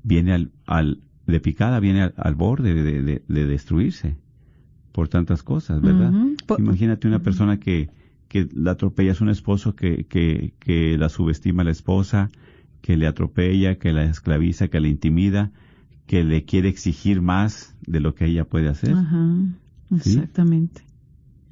[0.03, 4.15] viene al, al de picada, viene al, al borde de, de- de destruirse
[4.91, 6.11] por tantas cosas, ¿verdad?
[6.59, 7.89] Imagínate una persona que,
[8.27, 12.29] que la atropella, es un esposo que, que, que la subestima a la esposa,
[12.81, 15.51] que le atropella, que la esclaviza, que la intimida,
[16.07, 18.95] que le quiere exigir más de lo que ella puede hacer.
[18.95, 19.27] Ajá,
[20.01, 20.13] ¿Sí?
[20.17, 20.81] exactamente.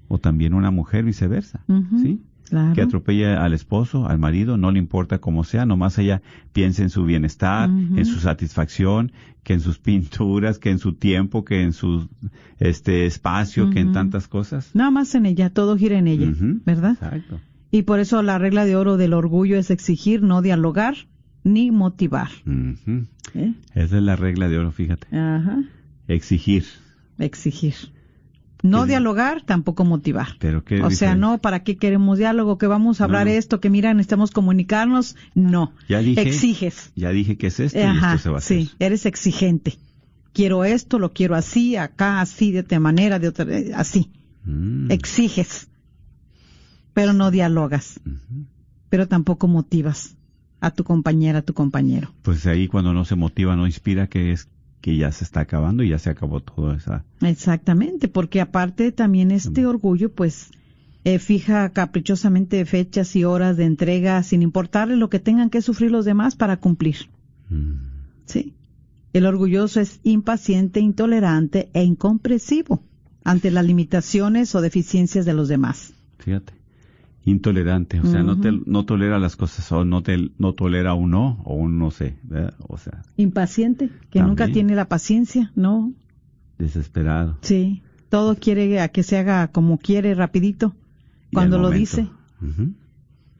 [0.09, 1.63] O también una mujer viceversa,
[2.01, 2.19] ¿sí?
[2.49, 2.73] Claro.
[2.73, 6.89] Que atropella al esposo, al marido, no le importa cómo sea, nomás ella piensa en
[6.89, 9.11] su bienestar, en su satisfacción,
[9.43, 12.09] que en sus pinturas, que en su tiempo, que en su
[12.57, 14.71] este espacio, que en tantas cosas.
[14.73, 16.31] Nada más en ella, todo gira en ella.
[16.65, 16.93] ¿verdad?
[16.93, 17.39] Exacto.
[17.71, 20.95] Y por eso la regla de oro del orgullo es exigir, no dialogar,
[21.43, 22.29] ni motivar.
[23.35, 23.53] ¿eh?
[23.75, 25.07] Esa es la regla de oro, fíjate.
[25.15, 25.63] Ajá.
[26.07, 26.65] Exigir.
[27.19, 27.75] Exigir.
[28.61, 28.89] No ¿Qué?
[28.89, 30.27] dialogar, tampoco motivar.
[30.39, 32.57] Pero qué O sea, no, ¿para qué queremos diálogo?
[32.57, 35.15] Que vamos a hablar No, esto, que mira, necesitamos comunicarnos.
[35.33, 35.73] No.
[35.87, 36.21] Ya dije.
[36.21, 36.91] Exiges.
[36.95, 38.57] Ya dije que es esto y Ajá, esto se va a hacer.
[38.57, 39.77] sí, eres exigente.
[40.33, 44.11] Quiero esto, lo quiero así, acá, así, de otra manera, de otra, eh, así.
[44.43, 44.91] Mm.
[44.91, 45.69] Exiges,
[46.93, 47.99] pero no dialogas,
[48.89, 50.17] pero tampoco motivas
[50.61, 52.13] a tu compañera, a tu compañero.
[52.21, 54.47] Pues ahí cuando no se motiva, no inspira, que es
[54.81, 57.03] que ya se está acabando y ya se acabó todo esa.
[57.21, 60.51] Exactamente, porque aparte también este orgullo, pues,
[61.03, 65.91] eh, fija caprichosamente fechas y horas de entrega sin importarle lo que tengan que sufrir
[65.91, 67.09] los demás para cumplir.
[67.49, 67.75] Mm.
[68.25, 68.53] Sí.
[69.13, 72.83] El orgulloso es impaciente, intolerante e incomprensivo
[73.23, 75.93] ante las limitaciones o deficiencias de los demás.
[76.19, 76.58] Fíjate.
[77.29, 81.11] Intolerante, o sea, no, te, no tolera las cosas, o no, te, no tolera un
[81.11, 82.53] no, o un no sé, ¿verdad?
[82.67, 85.93] o sea, Impaciente, que nunca tiene la paciencia, ¿no?
[86.59, 87.37] desesperado.
[87.41, 87.81] Sí.
[88.09, 90.75] Todo quiere a que se haga como quiere, rapidito.
[91.31, 92.09] Cuando lo momento, dice,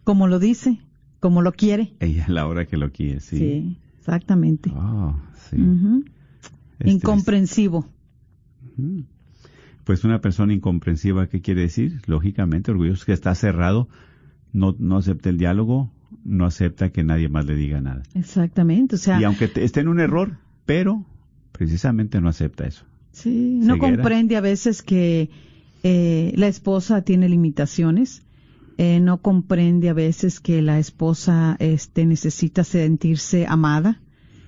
[0.04, 0.80] como lo dice,
[1.20, 1.94] como lo quiere.
[2.00, 3.38] Ella es la hora que lo quiere, sí.
[3.38, 4.72] Sí, exactamente.
[4.74, 5.58] Oh, sí.
[6.86, 7.88] Incomprensivo.
[9.90, 12.02] Pues una persona incomprensiva, ¿qué quiere decir?
[12.06, 13.90] Lógicamente, orgulloso, que está cerrado,
[14.54, 15.90] no, no acepta el diálogo,
[16.24, 18.04] no acepta que nadie más le diga nada.
[18.14, 18.94] Exactamente.
[18.94, 21.06] O sea, y aunque te- esté en un error, pero
[21.54, 22.86] precisamente no acepta eso.
[23.14, 25.32] Sí, no comprende a veces que
[25.82, 28.22] eh, la esposa tiene limitaciones.
[28.78, 34.00] eh, no comprende a veces que la esposa este, necesita sentirse amada,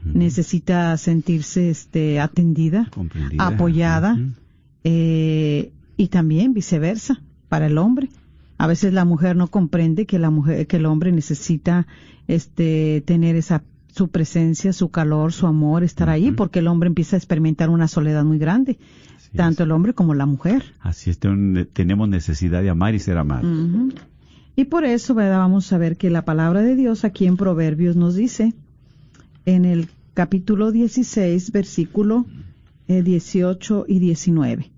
[0.05, 2.89] necesita sentirse este, atendida,
[3.55, 4.19] apoyada.
[4.83, 8.09] Eh, y también viceversa para el hombre.
[8.57, 11.87] A veces la mujer no comprende que la mujer, que el hombre necesita
[12.27, 13.63] este, tener esa
[13.93, 17.89] su presencia, su calor, su amor, estar ahí, porque el hombre empieza a experimentar una
[17.89, 18.79] soledad muy grande,
[19.17, 19.67] Así tanto es.
[19.67, 20.63] el hombre como la mujer.
[20.79, 23.51] Así es, ten- tenemos necesidad de amar y ser amados.
[24.55, 25.39] Y por eso, ¿verdad?
[25.39, 28.53] Vamos a ver que la palabra de Dios aquí en Proverbios nos dice,
[29.45, 32.25] en el capítulo 16, versículo
[32.87, 34.71] 18 y 19.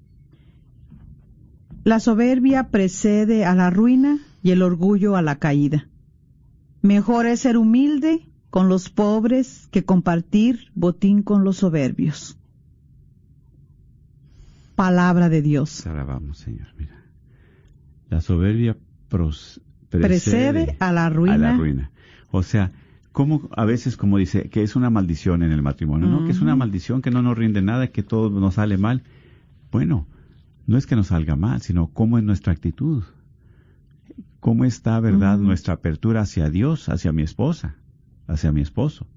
[1.84, 5.88] La soberbia precede a la ruina y el orgullo a la caída.
[6.82, 12.38] Mejor es ser humilde con los pobres que compartir botín con los soberbios.
[14.76, 15.86] Palabra de Dios.
[15.86, 16.68] Alabamos, Señor.
[16.78, 17.04] Mira.
[18.10, 18.78] La soberbia
[19.10, 21.36] pros- Precede a la ruina.
[21.36, 21.92] a la ruina.
[22.32, 22.72] O sea,
[23.14, 26.26] como a veces como dice que es una maldición en el matrimonio, ¿no?
[26.26, 29.04] Que es una maldición que no nos rinde nada, que todo nos sale mal.
[29.72, 30.08] Bueno,
[30.66, 33.04] no es que nos salga mal, sino cómo es nuestra actitud.
[34.40, 37.76] ¿Cómo está, verdad, nuestra apertura hacia Dios, hacia mi esposa,
[38.28, 39.08] hacia mi esposo?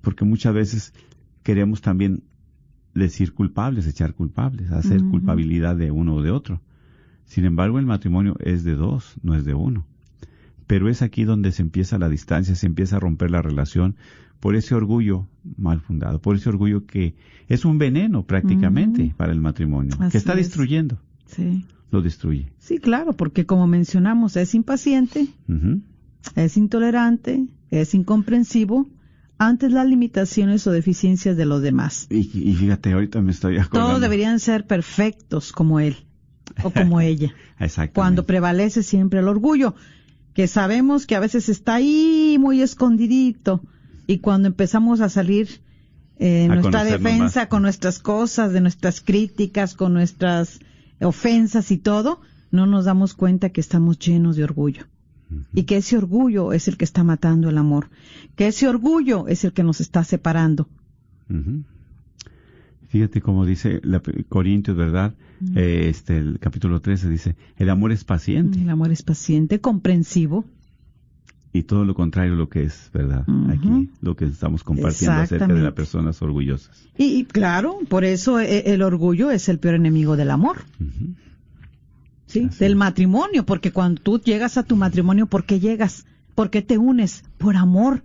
[0.00, 0.94] Porque muchas veces
[1.42, 2.24] queremos también
[2.94, 6.62] decir culpables, echar culpables, hacer culpabilidad de uno o de otro.
[7.26, 9.86] Sin embargo, el matrimonio es de dos, no es de uno.
[10.66, 13.96] Pero es aquí donde se empieza la distancia, se empieza a romper la relación
[14.40, 17.14] por ese orgullo mal fundado, por ese orgullo que
[17.48, 20.38] es un veneno prácticamente para el matrimonio, Así que está es.
[20.38, 21.64] destruyendo, Sí.
[21.90, 22.50] lo destruye.
[22.58, 25.26] Sí, claro, porque como mencionamos, es impaciente,
[26.36, 28.88] es intolerante, es incomprensivo
[29.38, 32.06] ante las limitaciones o deficiencias de los demás.
[32.10, 33.88] y, y fíjate, ahorita me estoy acordando.
[33.88, 35.96] Todos deberían ser perfectos como él
[36.62, 37.32] o como ella.
[37.58, 37.94] Exactamente.
[37.94, 39.74] Cuando prevalece siempre el orgullo,
[40.34, 43.62] que sabemos que a veces está ahí muy escondidito
[44.06, 45.62] y cuando empezamos a salir
[46.18, 47.48] eh, A nuestra defensa más.
[47.48, 50.60] con nuestras cosas, de nuestras críticas, con nuestras
[51.00, 52.20] ofensas y todo,
[52.50, 54.86] no nos damos cuenta que estamos llenos de orgullo.
[55.52, 57.88] Y que ese orgullo es el que está matando el amor.
[58.36, 60.68] Que ese orgullo es el que nos está separando.
[62.88, 65.14] Fíjate cómo dice la, Corintios, ¿verdad?
[65.56, 70.44] Eh, este, el capítulo 13 dice, el amor es paciente El amor es paciente, comprensivo.
[71.52, 73.24] y todo lo contrario lo que es, ¿verdad?
[73.48, 76.88] Aquí, lo que estamos compartiendo acerca de las personas orgullosas.
[76.98, 80.62] Y, y claro, por eso eh, el orgullo es el peor enemigo del amor.
[82.26, 82.44] ¿sí?
[82.48, 82.78] Así Del es.
[82.78, 86.06] matrimonio, porque cuando tú llegas a tu matrimonio, ¿por qué llegas?
[86.34, 87.22] ¿Por qué te unes?
[87.38, 88.02] Por amor.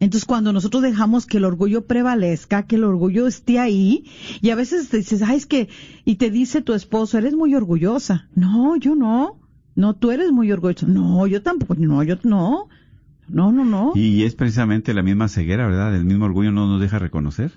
[0.00, 4.04] Entonces, cuando nosotros dejamos que el orgullo prevalezca, que el orgullo esté ahí,
[4.40, 5.68] y a veces te dices, ay, es que,
[6.06, 8.28] y te dice tu esposo, eres muy orgullosa.
[8.34, 9.38] No, yo no.
[9.76, 10.86] No, tú eres muy orgullosa.
[10.86, 11.74] No, yo tampoco.
[11.76, 12.68] No, yo no.
[13.28, 13.92] No, no, no.
[13.94, 15.94] Y es precisamente la misma ceguera, ¿verdad?
[15.94, 17.52] El mismo orgullo no nos deja reconocer.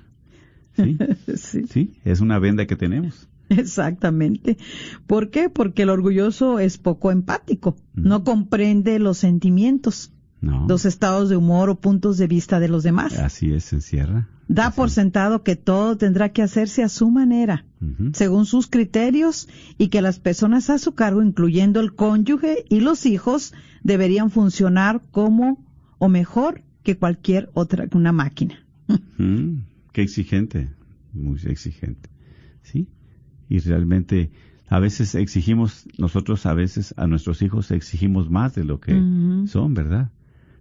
[0.75, 0.97] Sí,
[1.36, 1.65] Sí.
[1.67, 3.27] sí, es una venda que tenemos.
[3.49, 4.58] Exactamente.
[5.08, 5.49] ¿Por qué?
[5.49, 10.12] Porque el orgulloso es poco empático, no comprende los sentimientos.
[10.43, 10.67] No.
[10.67, 13.17] los estados de humor o puntos de vista de los demás.
[13.17, 14.27] Así es, se encierra.
[14.49, 17.65] Da Así por sentado que todo tendrá que hacerse a su manera,
[18.12, 23.06] según sus criterios, y que las personas a su cargo, incluyendo el cónyuge y los
[23.06, 23.53] hijos,
[23.84, 25.63] deberían funcionar como
[25.97, 28.65] o mejor que cualquier otra, una máquina.
[29.17, 29.62] Mm,
[29.93, 30.69] qué exigente,
[31.13, 32.10] muy exigente.
[32.63, 32.89] ¿Sí?
[33.47, 34.32] Y realmente
[34.67, 38.91] a veces exigimos, nosotros a veces a nuestros hijos exigimos más de lo que
[39.45, 40.12] son, ¿verdad?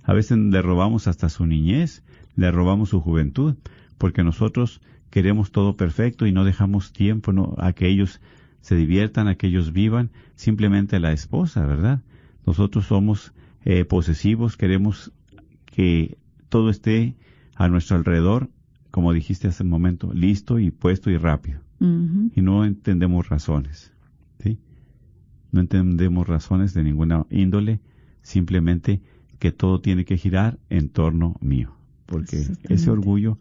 [0.02, 2.02] A veces le robamos hasta su niñez,
[2.34, 3.54] le robamos su juventud,
[3.98, 7.54] porque nosotros queremos todo perfecto y no dejamos tiempo ¿no?
[7.58, 8.20] a que ellos
[8.60, 12.00] se diviertan, a que ellos vivan, simplemente la esposa, ¿verdad?
[12.46, 13.32] Nosotros somos
[13.64, 15.12] eh, posesivos, queremos
[15.66, 16.16] que
[16.48, 17.16] todo esté
[17.56, 18.50] a nuestro alrededor,
[18.90, 21.60] como dijiste hace un momento, listo y puesto y rápido.
[21.80, 23.92] Y no entendemos razones,
[24.38, 24.60] ¿sí?
[25.50, 27.80] No entendemos razones de ninguna índole,
[28.22, 29.02] simplemente
[29.42, 31.74] que todo tiene que girar en torno mío.
[32.06, 33.38] Porque ese orgullo,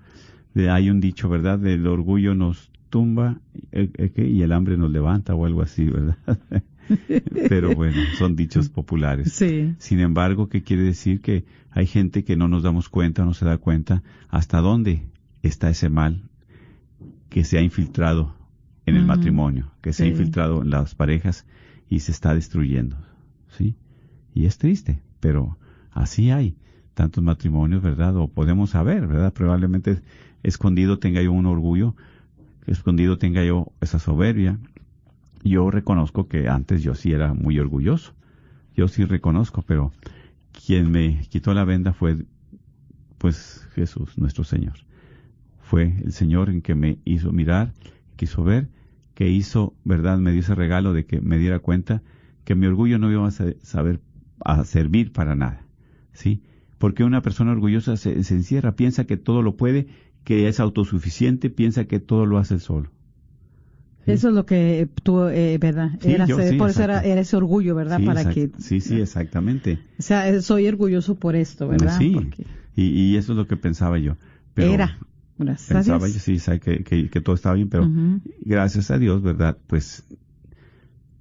[0.56, 1.60] de, hay un dicho, ¿verdad?
[1.60, 3.40] Del orgullo nos tumba
[3.72, 6.18] eh, eh, y el hambre nos levanta o algo así, ¿verdad?
[7.50, 9.32] Pero bueno, son dichos populares.
[9.32, 9.76] Sí.
[9.78, 11.22] Sin embargo, ¿qué quiere decir?
[11.22, 15.06] Que hay gente que no nos damos cuenta, no se da cuenta hasta dónde
[15.44, 16.24] está ese mal
[17.30, 18.34] que se ha infiltrado
[18.88, 21.46] en el matrimonio, que se ha infiltrado en las parejas
[21.88, 22.98] y se está destruyendo.
[23.56, 23.76] ¿Sí?
[24.34, 25.60] Y es triste, pero
[25.92, 26.56] así hay
[26.94, 28.16] tantos matrimonios, ¿verdad?
[28.18, 29.34] O podemos saber, ¿verdad?
[29.34, 30.02] Probablemente
[30.44, 31.96] escondido tenga yo un orgullo,
[32.68, 34.60] escondido tenga yo esa soberbia.
[35.44, 38.14] Yo reconozco que antes yo sí era muy orgulloso.
[38.76, 39.92] Yo sí reconozco, pero
[40.66, 42.26] quien me quitó la venda fue
[43.18, 44.74] pues Jesús, nuestro Señor.
[45.62, 47.74] Fue el Señor en que me hizo mirar,
[48.16, 48.68] quiso ver,
[49.14, 50.18] que hizo, ¿verdad?
[50.18, 52.02] Me dio ese regalo de que me diera cuenta
[52.44, 54.02] que mi orgullo no iba a sa- saber
[54.44, 55.62] a servir para nada.
[56.14, 56.42] ¿Sí?
[56.78, 59.88] Porque una persona orgullosa se, se encierra, piensa que todo lo puede,
[60.24, 62.90] que es autosuficiente, piensa que todo lo hace solo.
[64.06, 64.12] Sí.
[64.14, 65.92] Eso es lo que tú, eh, ¿verdad?
[66.02, 68.00] Sí, Eras, yo eh, sí, por eso era, ese orgullo, ¿verdad?
[68.00, 69.78] Sí, Para que, sí, sí, exactamente.
[70.00, 72.00] o sea, eh, soy orgulloso por esto, ¿verdad?
[72.00, 72.46] Sí, Porque
[72.76, 74.18] y, y eso es lo que pensaba yo.
[74.56, 74.98] Pero era,
[75.38, 77.90] gracias pensaba yo, sí, que, que, que todo estaba bien, pero
[78.42, 79.58] gracias a Dios, ¿verdad?
[79.68, 80.04] Pues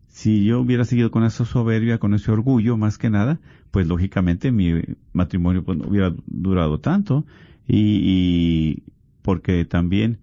[0.09, 4.53] si yo hubiera seguido con esa soberbia, con ese orgullo, más que nada, pues lógicamente
[4.53, 4.81] mi
[5.13, 7.25] matrimonio pues, no hubiera durado tanto
[7.67, 8.83] y, y
[9.23, 10.19] porque también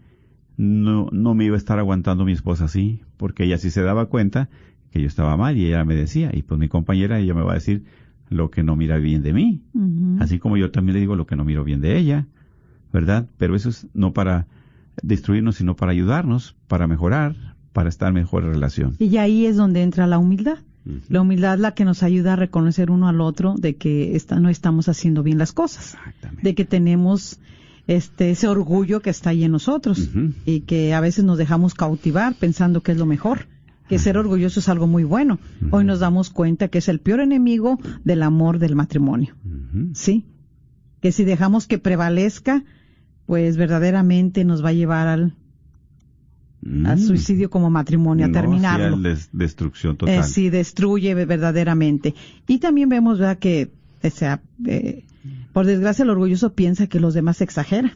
[0.57, 4.07] no, no me iba a estar aguantando mi esposa así, porque ella sí se daba
[4.07, 4.49] cuenta
[4.91, 7.51] que yo estaba mal y ella me decía, y pues mi compañera, ella me va
[7.51, 7.83] a decir
[8.29, 9.62] lo que no mira bien de mí,
[10.19, 12.27] así como yo también le digo lo que no miro bien de ella,
[12.91, 13.27] ¿verdad?
[13.38, 14.47] Pero eso es no para
[15.01, 17.36] destruirnos, sino para ayudarnos, para mejorar,
[17.71, 18.95] para estar en mejor relación.
[18.99, 20.57] Y ahí es donde entra la humildad.
[21.10, 24.39] La humildad es la que nos ayuda a reconocer uno al otro de que esta-
[24.39, 25.97] no estamos haciendo bien las cosas,
[26.41, 27.39] de que tenemos
[27.88, 30.10] este ese orgullo que está ahí en nosotros
[30.45, 33.47] y que a veces nos dejamos cautivar pensando que es lo mejor,
[33.88, 35.39] que ser orgulloso es algo muy bueno.
[35.71, 39.36] Hoy nos damos cuenta que es el peor enemigo del amor del matrimonio.
[39.93, 40.26] Sí.
[41.02, 42.65] Que si dejamos que prevalezca,
[43.26, 45.36] pues verdaderamente nos va a llevar al,
[46.63, 46.99] al Mm.
[46.99, 48.97] suicidio como matrimonio, a No, terminarlo.
[48.97, 50.15] des- destrucción total.
[50.19, 52.15] Eh, sí, destruye ve- verdaderamente.
[52.47, 53.37] Y también vemos ¿verdad?
[53.39, 53.71] que,
[54.03, 55.03] o sea, eh,
[55.53, 57.93] por desgracia, el orgulloso piensa que los demás exageran.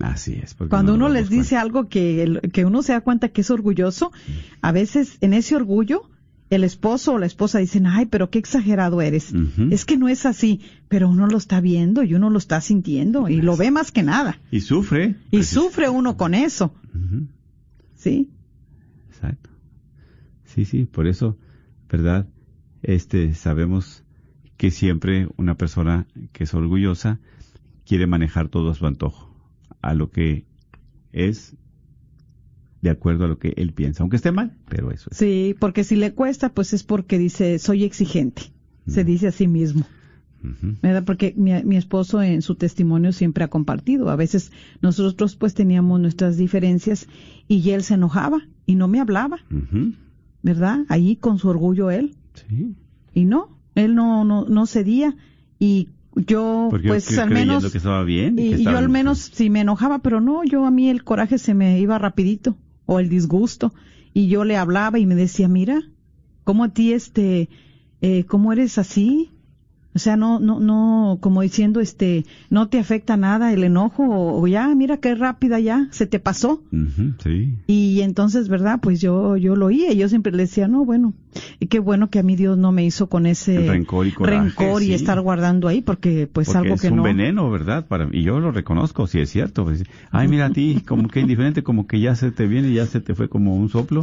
[0.00, 0.54] Así es.
[0.54, 3.40] porque Cuando no uno les dice algo que, el- que uno se da cuenta que
[3.40, 4.12] es orgulloso,
[4.62, 6.02] a veces en ese orgullo,
[6.48, 9.32] el esposo o la esposa dicen, ay, pero qué exagerado eres.
[9.70, 13.28] Es que no es así, pero uno lo está viendo y uno lo está sintiendo
[13.28, 14.38] y lo ve más que nada.
[14.52, 15.16] Y sufre.
[15.32, 16.72] Y Pues, sufre uno con eso.
[18.06, 18.30] ¿Sí?
[19.08, 19.50] Exacto.
[20.44, 21.36] Sí, sí, por eso,
[21.90, 22.28] ¿verdad?
[22.82, 24.04] Este, sabemos
[24.56, 27.18] que siempre una persona que es orgullosa
[27.84, 29.34] quiere manejar todo a su antojo,
[29.82, 30.46] a lo que
[31.10, 31.56] es
[32.80, 35.16] de acuerdo a lo que él piensa, aunque esté mal, pero eso es.
[35.16, 38.52] Sí, porque si le cuesta, pues es porque dice, soy exigente.
[38.86, 39.84] Se dice a sí mismo.
[40.82, 41.04] ¿Verdad?
[41.04, 44.10] Porque mi, mi esposo en su testimonio siempre ha compartido.
[44.10, 47.08] A veces nosotros pues teníamos nuestras diferencias
[47.48, 49.38] y él se enojaba y no me hablaba.
[50.42, 50.80] ¿verdad?
[50.88, 52.14] Ahí con su orgullo él.
[52.34, 52.74] Sí.
[53.14, 55.16] Y no, él no, no, no cedía
[55.58, 57.70] y yo Porque pues yo al menos...
[57.70, 58.34] que estaba bien.
[58.34, 60.70] Y, que y yo estaba al en- menos sí me enojaba, pero no, yo a
[60.70, 63.74] mí el coraje se me iba rapidito, o el disgusto,
[64.14, 65.82] y yo le hablaba y me decía, mira,
[66.44, 67.50] ¿cómo a ti este,
[68.00, 69.30] eh, cómo eres así?
[69.96, 74.42] O sea, no, no, no, como diciendo, este, no te afecta nada el enojo, o,
[74.42, 76.62] o ya, mira qué rápida ya, se te pasó.
[77.22, 77.54] Sí.
[77.66, 78.80] Y entonces, ¿verdad?
[78.82, 81.14] Pues yo, yo lo oía y yo siempre le decía, no, bueno,
[81.60, 84.38] y qué bueno que a mí Dios no me hizo con ese rencor y, coraje,
[84.38, 84.92] rencor y sí.
[84.92, 87.02] estar guardando ahí, porque pues Porque algo es que un no.
[87.02, 87.86] veneno, ¿verdad?
[87.86, 89.64] Para, y yo lo reconozco, si es cierto.
[89.64, 92.84] Pues, Ay, mira a ti, como que indiferente, como que ya se te viene, ya
[92.84, 94.02] se te fue como un soplo.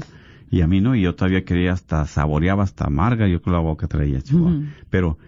[0.49, 3.59] Y a mí no, y yo todavía quería hasta, saboreaba hasta amarga, yo con la
[3.59, 4.59] boca traía, chihuahua.
[4.89, 5.19] Pero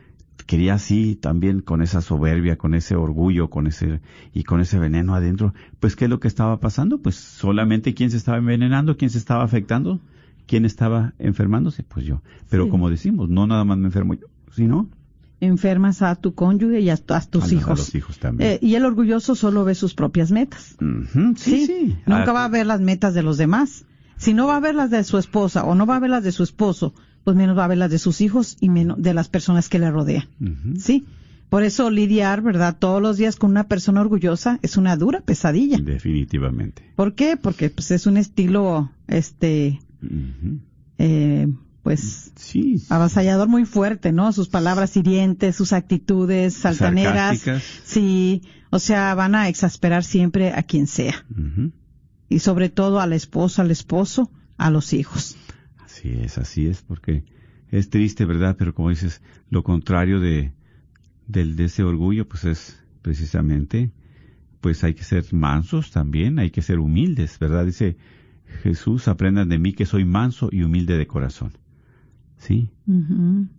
[0.45, 4.01] quería así también con esa soberbia, con ese orgullo, con ese,
[4.33, 5.53] y con ese veneno adentro.
[5.79, 6.99] Pues, ¿qué es lo que estaba pasando?
[7.01, 9.99] Pues solamente quién se estaba envenenando, quién se estaba afectando,
[10.47, 12.21] quién estaba enfermándose, pues yo.
[12.49, 12.69] Pero Sí.
[12.69, 14.87] como decimos, no nada más me enfermo yo, sino
[15.41, 17.67] Enfermas a tu cónyuge y a, tu- a tus a los- hijos.
[17.67, 18.51] a los hijos también.
[18.51, 20.77] Eh, y el orgulloso solo ve sus propias metas.
[21.35, 21.97] Sí, sí.
[22.05, 23.85] Nunca Ah, va a ver las metas de los demás.
[24.17, 26.23] Si no va a ver las de su esposa o no va a ver las
[26.23, 26.93] de su esposo,
[27.25, 29.79] pues menos va a ver las de sus hijos y menos de las personas que
[29.79, 30.29] le rodean.
[30.79, 31.05] Sí.
[31.49, 32.77] Por eso lidiar, ¿verdad?
[32.79, 35.77] Todos los días con una persona orgullosa es una dura pesadilla.
[35.77, 36.91] Definitivamente.
[36.95, 37.35] ¿Por qué?
[37.37, 39.79] Porque pues es un estilo, este,
[40.97, 41.47] eh,
[41.83, 42.81] pues Sí.
[42.89, 44.31] avasallador muy fuerte, ¿no?
[44.31, 47.39] Sus palabras hirientes, sus actitudes saltaneras.
[47.39, 47.63] Sarcásticas.
[47.85, 51.25] Sí, o sea, van a exasperar siempre a quien sea.
[52.29, 55.37] Y sobre todo a la esposa, al esposo, a los hijos.
[56.05, 57.23] Así es, así es, porque
[57.71, 58.55] es triste, ¿verdad?
[58.57, 60.51] Pero como dices, lo contrario de,
[61.27, 63.91] del, de ese orgullo, pues es precisamente,
[64.61, 67.65] pues hay que ser mansos también, hay que ser humildes, ¿verdad?
[67.65, 67.97] Dice
[68.61, 71.53] Jesús, aprendan de mí que soy manso y humilde de corazón.
[72.37, 72.69] Sí,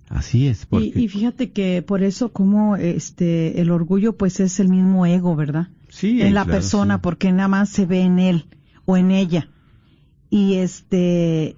[0.09, 4.61] así es, porque Y, y fíjate que por eso como este el orgullo pues es
[4.61, 5.69] el mismo ego, ¿verdad?
[5.89, 7.01] sí, en la claro, persona sí.
[7.03, 8.45] porque nada más se ve en él
[8.85, 9.49] o en ella.
[10.31, 11.57] Y este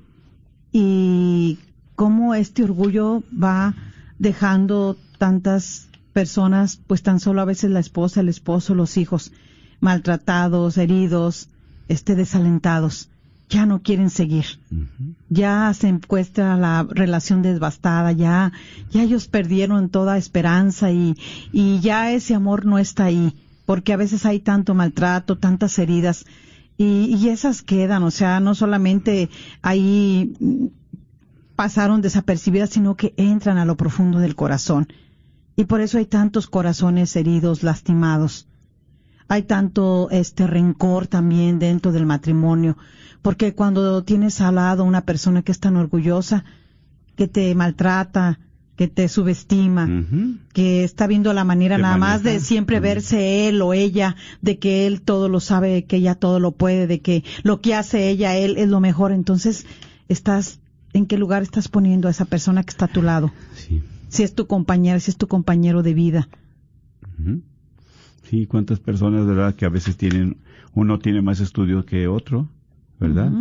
[0.80, 1.58] y
[1.96, 3.74] cómo este orgullo va
[4.20, 9.32] dejando tantas personas, pues tan solo a veces la esposa, el esposo, los hijos
[9.80, 11.48] maltratados, heridos,
[11.88, 13.08] este desalentados,
[13.48, 14.44] ya no quieren seguir.
[15.28, 18.52] Ya se encuentra la relación devastada, ya,
[18.92, 21.16] ya ellos perdieron toda esperanza y,
[21.50, 23.34] y ya ese amor no está ahí,
[23.66, 26.24] porque a veces hay tanto maltrato, tantas heridas,
[26.78, 29.28] y, y esas quedan, o sea, no solamente
[29.60, 30.32] ahí
[31.56, 34.86] pasaron desapercibidas, sino que entran a lo profundo del corazón.
[35.56, 38.46] Y por eso hay tantos corazones heridos, lastimados.
[39.26, 42.78] Hay tanto este rencor también dentro del matrimonio,
[43.22, 46.44] porque cuando tienes al lado una persona que es tan orgullosa,
[47.16, 48.38] que te maltrata,
[48.78, 49.88] que te subestima,
[50.52, 54.86] que está viendo la manera nada más de siempre verse él o ella, de que
[54.86, 58.36] él todo lo sabe, que ella todo lo puede, de que lo que hace ella,
[58.36, 59.10] él es lo mejor.
[59.10, 59.66] Entonces,
[60.06, 60.60] estás,
[60.92, 63.32] ¿en qué lugar estás poniendo a esa persona que está a tu lado?
[63.56, 63.82] Sí.
[64.10, 66.28] Si es tu compañera, si es tu compañero de vida.
[68.30, 69.56] Sí, cuántas personas, ¿verdad?
[69.56, 70.36] Que a veces tienen,
[70.72, 72.48] uno tiene más estudio que otro,
[73.00, 73.32] ¿verdad?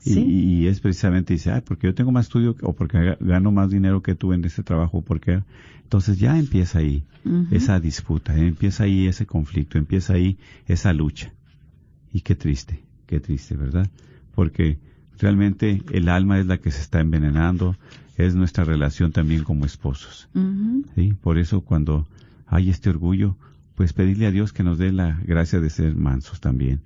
[0.00, 0.20] Sí.
[0.22, 3.70] y es precisamente, dice, ay, porque yo tengo más estudio o porque ga- gano más
[3.70, 5.42] dinero que tú en ese trabajo, porque
[5.82, 7.04] entonces ya empieza ahí
[7.50, 11.32] esa disputa, empieza ahí ese conflicto, empieza ahí esa lucha.
[12.12, 13.88] Y qué triste, qué triste, ¿verdad?
[14.34, 14.78] Porque
[15.18, 17.76] realmente el alma es la que se está envenenando,
[18.16, 20.28] es nuestra relación también como esposos.
[20.94, 21.12] ¿sí?
[21.20, 22.06] Por eso cuando
[22.46, 23.36] hay este orgullo,
[23.74, 26.80] pues pedirle a Dios que nos dé la gracia de ser mansos también,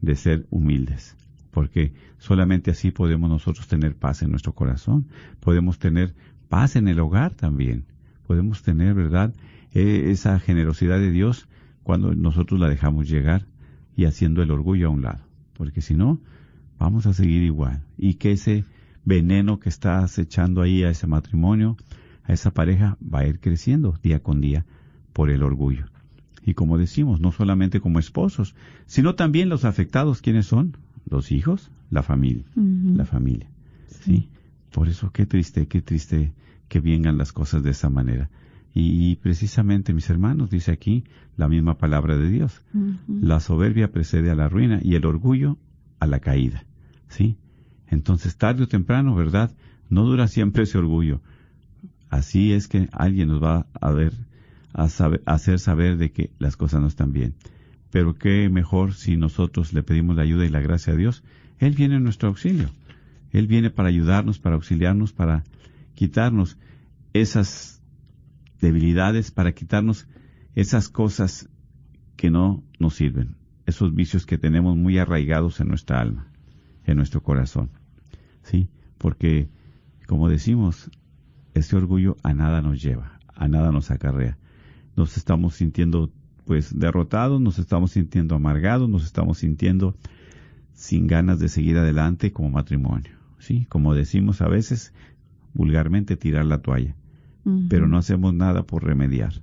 [0.00, 1.16] de ser humildes,
[1.56, 5.06] porque solamente así podemos nosotros tener paz en nuestro corazón,
[5.40, 6.14] podemos tener
[6.50, 7.86] paz en el hogar también,
[8.26, 9.32] podemos tener, ¿verdad?,
[9.72, 11.48] Eh, esa generosidad de Dios
[11.82, 13.46] cuando nosotros la dejamos llegar
[13.96, 16.20] y haciendo el orgullo a un lado, porque si no,
[16.78, 18.66] vamos a seguir igual, y que ese
[19.06, 21.78] veneno que está acechando ahí a ese matrimonio,
[22.24, 24.66] a esa pareja, va a ir creciendo día con día
[25.14, 25.86] por el orgullo.
[26.44, 28.54] Y como decimos, no solamente como esposos,
[28.84, 30.76] sino también los afectados, ¿quiénes son?
[31.08, 33.48] Los hijos, la familia, la familia.
[33.88, 34.28] ¿sí?
[34.72, 36.32] Por eso qué triste, qué triste
[36.68, 38.28] que vengan las cosas de esa manera.
[38.74, 41.04] Y, y precisamente, mis hermanos, dice aquí
[41.36, 42.62] la misma palabra de Dios.
[43.08, 45.56] La soberbia precede a la ruina y el orgullo
[46.00, 46.64] a la caída.
[47.08, 47.36] ¿Sí?
[47.88, 49.54] Entonces, tarde o temprano, ¿verdad?
[49.88, 51.20] No dura siempre ese orgullo.
[52.10, 54.12] Así es que alguien nos va a ver,
[54.72, 57.34] a, saber, a hacer saber de que las cosas no están bien.
[57.90, 61.22] Pero qué mejor si nosotros le pedimos la ayuda y la gracia a Dios.
[61.58, 62.70] Él viene en nuestro auxilio.
[63.30, 65.44] Él viene para ayudarnos, para auxiliarnos, para
[65.94, 66.56] quitarnos
[67.12, 67.82] esas
[68.60, 70.06] debilidades, para quitarnos
[70.54, 71.48] esas cosas
[72.16, 76.30] que no nos sirven, esos vicios que tenemos muy arraigados en nuestra alma,
[76.84, 77.70] en nuestro corazón.
[78.42, 78.68] ¿Sí?
[78.98, 79.48] Porque,
[80.06, 80.90] como decimos,
[81.54, 84.38] ese orgullo a nada nos lleva, a nada nos acarrea.
[84.96, 86.10] Nos estamos sintiendo
[86.46, 89.96] pues derrotados, nos estamos sintiendo amargados, nos estamos sintiendo
[90.72, 93.12] sin ganas de seguir adelante como matrimonio.
[93.38, 93.66] ¿Sí?
[93.68, 94.94] Como decimos a veces,
[95.52, 96.96] vulgarmente tirar la toalla,
[97.68, 99.34] pero no hacemos nada por remediar.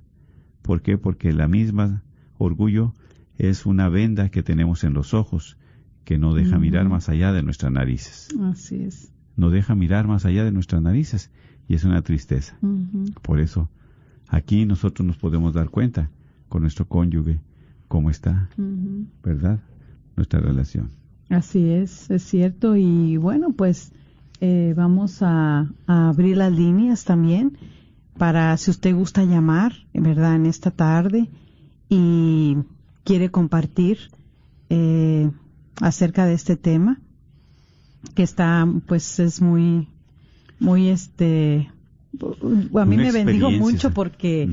[0.62, 0.98] ¿Por qué?
[0.98, 2.02] Porque la misma
[2.38, 2.94] orgullo
[3.38, 5.56] es una venda que tenemos en los ojos
[6.04, 8.28] que no deja mirar más allá de nuestras narices.
[8.42, 9.12] Así es.
[9.36, 11.30] No deja mirar más allá de nuestras narices
[11.68, 12.58] y es una tristeza.
[13.22, 13.70] Por eso,
[14.28, 16.10] aquí nosotros nos podemos dar cuenta
[16.54, 17.40] con nuestro cónyuge
[17.88, 18.48] cómo está.
[19.24, 19.58] ¿verdad?
[20.14, 20.88] Nuestra relación.
[21.28, 22.76] Así es, es cierto.
[22.76, 23.90] Y bueno, pues
[24.40, 27.58] eh, vamos a, a abrir las líneas también
[28.18, 30.36] para si usted gusta llamar, ¿verdad?
[30.36, 31.28] En esta tarde
[31.88, 32.56] y
[33.02, 33.98] quiere compartir
[34.70, 35.28] eh,
[35.80, 37.00] acerca de este tema
[38.14, 39.88] que está, pues es muy,
[40.60, 41.68] muy este,
[42.22, 44.48] a mí Una me bendigo experiencia, mucho porque.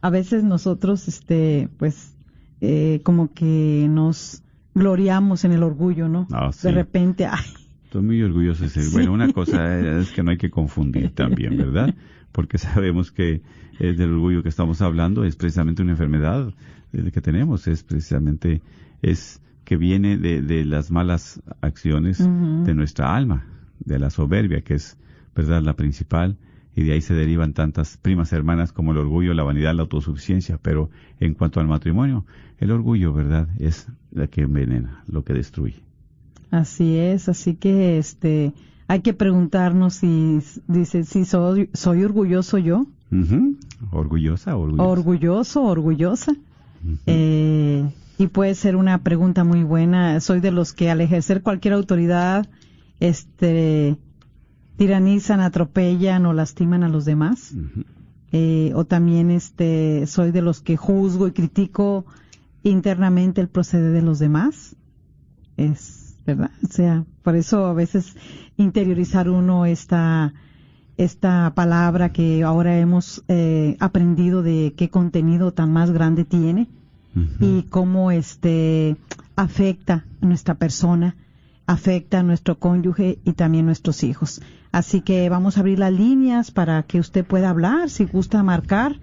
[0.00, 2.14] A veces nosotros, este, pues,
[2.60, 4.42] eh, como que nos
[4.74, 6.26] gloriamos en el orgullo, ¿no?
[6.32, 6.68] Ah, sí.
[6.68, 7.44] De repente, ay,
[7.86, 8.82] Estoy muy orgulloso de ser.
[8.82, 8.90] Sí.
[8.92, 11.94] Bueno, una cosa es que no hay que confundir también, ¿verdad?
[12.32, 13.42] Porque sabemos que
[13.78, 16.52] el del orgullo que estamos hablando es precisamente una enfermedad
[16.92, 18.60] eh, que tenemos, es precisamente,
[19.02, 23.46] es que viene de, de las malas acciones de nuestra alma,
[23.80, 24.98] de la soberbia, que es,
[25.34, 26.36] ¿verdad?, la principal,
[26.76, 30.58] y de ahí se derivan tantas primas hermanas como el orgullo, la vanidad, la autosuficiencia.
[30.62, 32.24] Pero en cuanto al matrimonio,
[32.58, 35.76] el orgullo, ¿verdad?, es la que envenena, lo que destruye.
[36.50, 38.52] así es, así que, este,
[38.88, 43.56] hay que preguntarnos si, dice, si soy, soy orgulloso yo, Ujú.
[43.92, 44.82] Orgullosa, orgullosa.
[44.90, 46.34] orgulloso, orgullosa,
[47.06, 50.20] eh, y puede ser una pregunta muy buena.
[50.20, 52.48] Soy de los que al ejercer cualquier autoridad,
[53.00, 53.96] este,
[54.76, 57.54] tiranizan, atropellan o lastiman a los demás.
[58.32, 62.04] Eh, o también este soy de los que juzgo y critico
[62.62, 64.76] internamente el proceder de los demás.
[65.56, 68.16] Es verdad o sea por eso a veces
[68.56, 70.34] interiorizar uno esta
[70.96, 76.68] esta palabra que ahora hemos eh, aprendido de qué contenido tan más grande tiene
[77.40, 78.96] y cómo este
[79.36, 81.16] afecta a nuestra persona,
[81.66, 84.40] afecta a nuestro cónyuge y también nuestros hijos.
[84.72, 88.98] Así que vamos a abrir las líneas para que usted pueda hablar, si gusta marcar,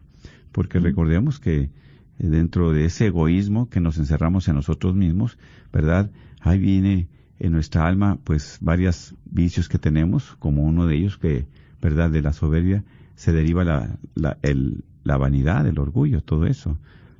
[0.51, 1.69] Porque recordemos que
[2.17, 5.37] dentro de ese egoísmo que nos encerramos en nosotros mismos,
[5.71, 6.11] ¿verdad?
[6.41, 7.07] Ahí viene
[7.39, 11.45] en nuestra alma, pues, varios vicios que tenemos, como uno de ellos que,
[11.81, 12.09] ¿verdad?
[12.09, 12.83] De la soberbia
[13.15, 13.99] se deriva la,
[14.41, 16.77] el, la vanidad, el orgullo, todo eso,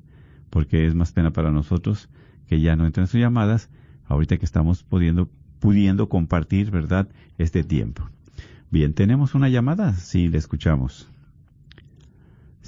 [0.49, 2.09] porque es más pena para nosotros
[2.47, 3.69] que ya no entren sus llamadas,
[4.05, 7.07] ahorita que estamos pudiendo, pudiendo compartir, ¿verdad?,
[7.39, 8.07] este tiempo.
[8.73, 11.07] Bien, tenemos una llamada, sí, le escuchamos.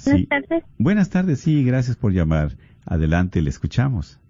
[0.04, 0.64] Buenas tardes.
[0.78, 2.52] Buenas tardes, sí, gracias por llamar.
[2.84, 4.20] Adelante, le escuchamos.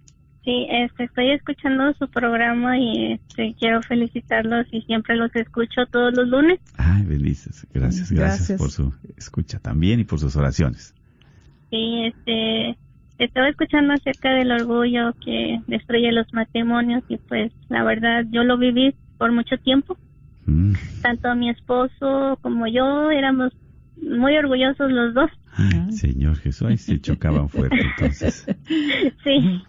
[0.43, 6.14] Sí, este, estoy escuchando su programa y este, quiero felicitarlos y siempre los escucho todos
[6.14, 6.61] los lunes.
[6.79, 7.66] Ay, bendices.
[7.74, 8.59] Gracias, gracias, Gracias.
[8.59, 10.95] por su escucha también y por sus oraciones.
[11.68, 12.79] Sí, este,
[13.18, 18.57] estaba escuchando acerca del orgullo que destruye los matrimonios y pues la verdad yo lo
[18.57, 19.99] viví por mucho tiempo.
[20.47, 20.72] Mm.
[21.03, 23.53] Tanto mi esposo como yo éramos
[24.01, 25.30] muy orgullosos los dos.
[25.57, 28.47] Ay, Señor Jesús, se chocaban fuerte entonces.
[29.24, 29.62] Sí,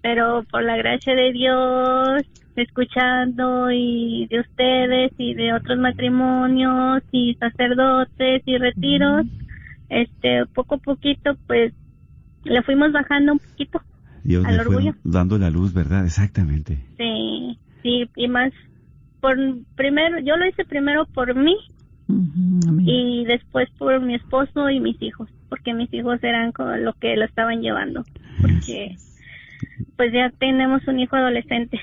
[0.00, 2.22] pero por la gracia de Dios,
[2.56, 9.26] escuchando y de ustedes y de otros matrimonios y sacerdotes y retiros,
[9.88, 11.72] este, poco a poquito, pues,
[12.44, 13.80] le fuimos bajando un poquito.
[14.24, 14.94] Dios Al le orgullo.
[15.04, 16.04] dando la luz, ¿verdad?
[16.04, 16.78] Exactamente.
[16.96, 18.52] Sí, sí, y más,
[19.22, 19.36] por
[19.76, 21.56] primero, yo lo hice primero por mí
[22.84, 27.16] y después por mi esposo y mis hijos, porque mis hijos eran con lo que
[27.16, 28.04] lo estaban llevando,
[28.40, 28.98] porque
[29.96, 31.80] pues ya tenemos un hijo adolescente.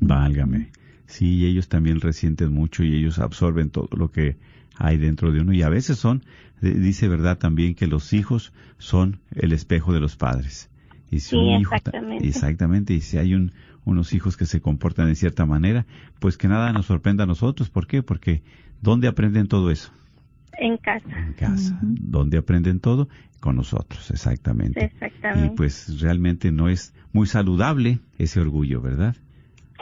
[0.00, 0.70] Válgame.
[1.06, 4.36] Sí, ellos también resienten mucho y ellos absorben todo lo que
[4.76, 5.52] hay dentro de uno.
[5.52, 6.22] Y a veces son,
[6.62, 10.70] dice verdad también que los hijos son el espejo de los padres.
[11.10, 12.26] Y si Sí, un hijo ta- exactamente.
[12.28, 13.52] exactamente, y si hay un,
[13.90, 15.86] unos hijos que se comportan de cierta manera,
[16.20, 17.70] pues que nada nos sorprenda a nosotros.
[17.70, 18.02] ¿Por qué?
[18.02, 18.42] Porque
[18.80, 19.92] ¿dónde aprenden todo eso?
[20.58, 21.78] En casa, En casa.
[21.82, 23.08] ¿Dónde aprenden todo?
[23.40, 24.84] Con nosotros, exactamente.
[24.84, 25.52] exactamente.
[25.52, 29.16] Y pues realmente no es muy saludable ese orgullo, ¿verdad?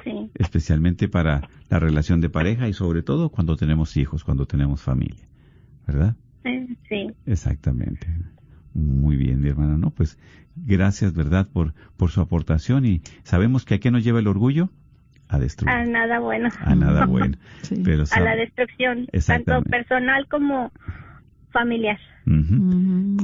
[0.04, 4.82] sí, especialmente para la relación de pareja y sobre todo cuando tenemos hijos, cuando tenemos
[4.82, 5.26] familia,
[5.86, 6.16] ¿verdad?
[6.44, 8.06] eh, sí, Exactamente.
[8.78, 9.76] Muy bien, mi hermana.
[9.76, 10.18] No, pues
[10.56, 11.46] gracias, ¿verdad?
[11.52, 14.70] Por, por su aportación y sabemos que a qué nos lleva el orgullo?
[15.28, 15.70] A destruir.
[15.70, 17.36] a nada bueno, A nada bueno.
[17.62, 17.82] Sí.
[17.84, 20.72] Pero a la destrucción, tanto personal como
[21.50, 21.98] familiar.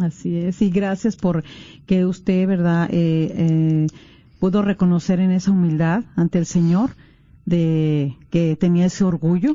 [0.02, 1.44] Así es, y gracias por
[1.86, 3.86] que usted, ¿verdad?, eh, eh,
[4.40, 6.90] pudo reconocer en esa humildad ante el Señor
[7.44, 9.55] de que tenía ese orgullo,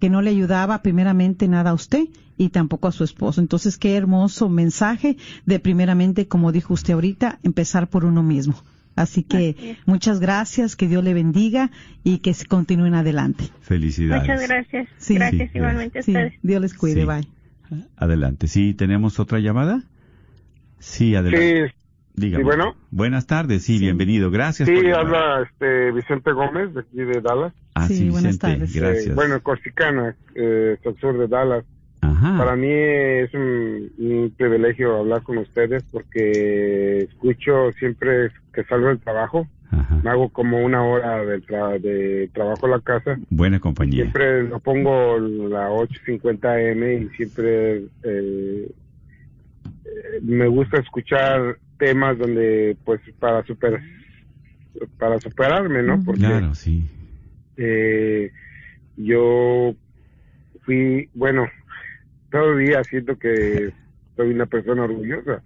[0.00, 2.04] que no le ayudaba primeramente nada a usted
[2.36, 3.40] y tampoco a su esposo.
[3.40, 8.54] Entonces, qué hermoso mensaje de primeramente, como dijo usted ahorita, empezar por uno mismo.
[8.96, 11.70] Así que Así muchas gracias, que Dios le bendiga
[12.02, 13.44] y que se continúen adelante.
[13.60, 14.22] Felicidades.
[14.22, 14.88] Muchas gracias.
[14.98, 15.14] Sí.
[15.14, 16.32] gracias Sí, igualmente a Sí, ustedes.
[16.42, 17.06] Dios les cuide, Sí.
[17.06, 17.86] bye.
[17.96, 18.48] Adelante.
[18.48, 19.84] Sí, ¿tenemos otra llamada?
[20.78, 21.74] Sí, adelante.
[22.14, 22.42] Dígame.
[22.42, 22.74] sí, bueno.
[22.90, 24.30] Buenas tardes, sí, bienvenido.
[24.30, 27.52] Gracias sí, por habla este Vicente Gómez de aquí de Dallas.
[27.74, 28.74] Ah, sí, Sí, buenas Vicente, tardes.
[28.76, 29.06] gracias.
[29.06, 31.64] Eh, bueno, Corsicana, eh, al sur de Dallas.
[32.02, 32.36] Ajá.
[32.38, 38.98] Para mí es un, un privilegio hablar con ustedes porque escucho siempre que salgo del
[39.00, 39.46] trabajo.
[39.70, 40.00] Ajá.
[40.02, 43.18] Me hago como una hora del tra- de trabajo a la casa.
[43.30, 44.02] Buena compañía.
[44.02, 48.68] Siempre lo pongo la 8.50 AM y siempre eh,
[49.84, 53.80] eh, me gusta escuchar temas donde pues para super
[54.98, 56.00] para superarme, ¿no?
[56.04, 56.84] Porque Claro, sí.
[57.56, 58.30] eh,
[58.96, 59.74] yo
[60.64, 61.48] fui, bueno,
[62.30, 63.72] todavía siento que
[64.14, 65.42] soy una persona orgullosa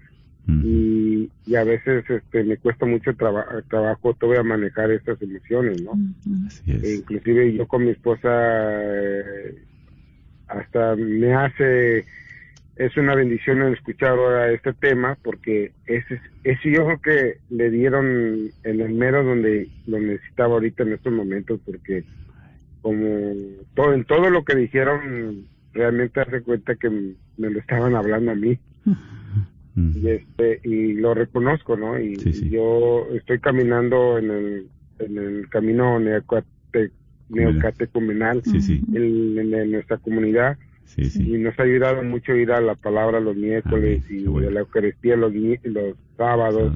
[0.62, 5.98] y, y a veces este me cuesta mucho traba- trabajo todavía manejar estas emociones, ¿no?
[6.46, 6.98] Así E es.
[7.00, 9.64] inclusive yo con mi esposa eh,
[10.48, 12.06] hasta me hace
[12.76, 17.70] es una bendición el escuchar ahora este tema porque ese ese yo creo que le
[17.70, 22.04] dieron en el mero donde lo necesitaba ahorita en estos momentos porque
[22.82, 23.32] como
[23.74, 28.34] todo en todo lo que dijeron realmente hace cuenta que me lo estaban hablando a
[28.34, 28.58] mí.
[29.76, 32.50] Y este y lo reconozco no y Sí, sí.
[32.50, 34.68] yo estoy caminando en el
[35.00, 36.92] en el camino neocate,
[37.28, 38.42] neocatecumenal.
[38.44, 41.34] Sí, en nuestra comunidad sí, sí.
[41.34, 44.48] y nos ha ayudado mucho ir a la palabra los miércoles Amén, y bueno.
[44.48, 45.32] a la Eucaristía los,
[45.64, 46.72] los sábados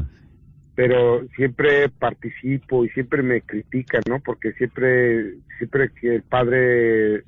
[0.78, 4.20] pero siempre participo y siempre me critican, ¿no?
[4.20, 7.24] Porque siempre, siempre que el padre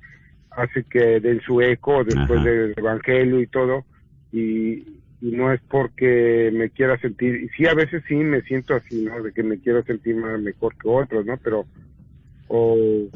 [0.52, 2.44] hace que den su eco después Ajá.
[2.48, 3.84] del evangelio y todo,
[4.30, 4.84] y,
[5.20, 9.02] y no es porque me quiera sentir, y sí, a veces sí me siento así,
[9.02, 9.20] ¿no?
[9.20, 11.36] De que me quiero sentir más mejor que otros, ¿no?
[11.38, 11.64] Pero,
[12.46, 13.08] o,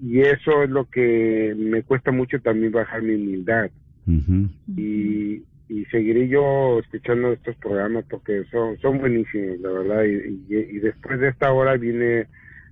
[0.00, 3.70] y eso es lo que me cuesta mucho también bajar mi humildad
[4.76, 10.04] y, y seguiré yo escuchando estos programas porque son, son buenísimos, la verdad.
[10.04, 12.26] Y, y, y después de esta hora viene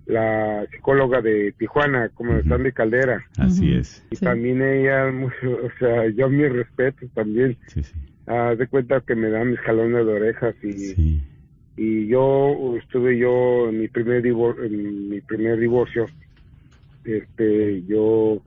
[0.07, 2.49] la psicóloga de Tijuana, como Ujú.
[2.49, 3.25] Sandy Caldera.
[3.37, 4.05] Así es.
[4.11, 4.25] Y Sí.
[4.25, 5.07] también ella,
[5.45, 7.57] o sea, yo mis respetos también.
[7.67, 7.83] Sí,
[8.59, 11.23] de cuenta que me da mis jalones de orejas y, Sí.
[11.77, 16.07] y yo estuve yo en mi primer divorcio, en mi primer divorcio,
[17.09, 18.43] este, yo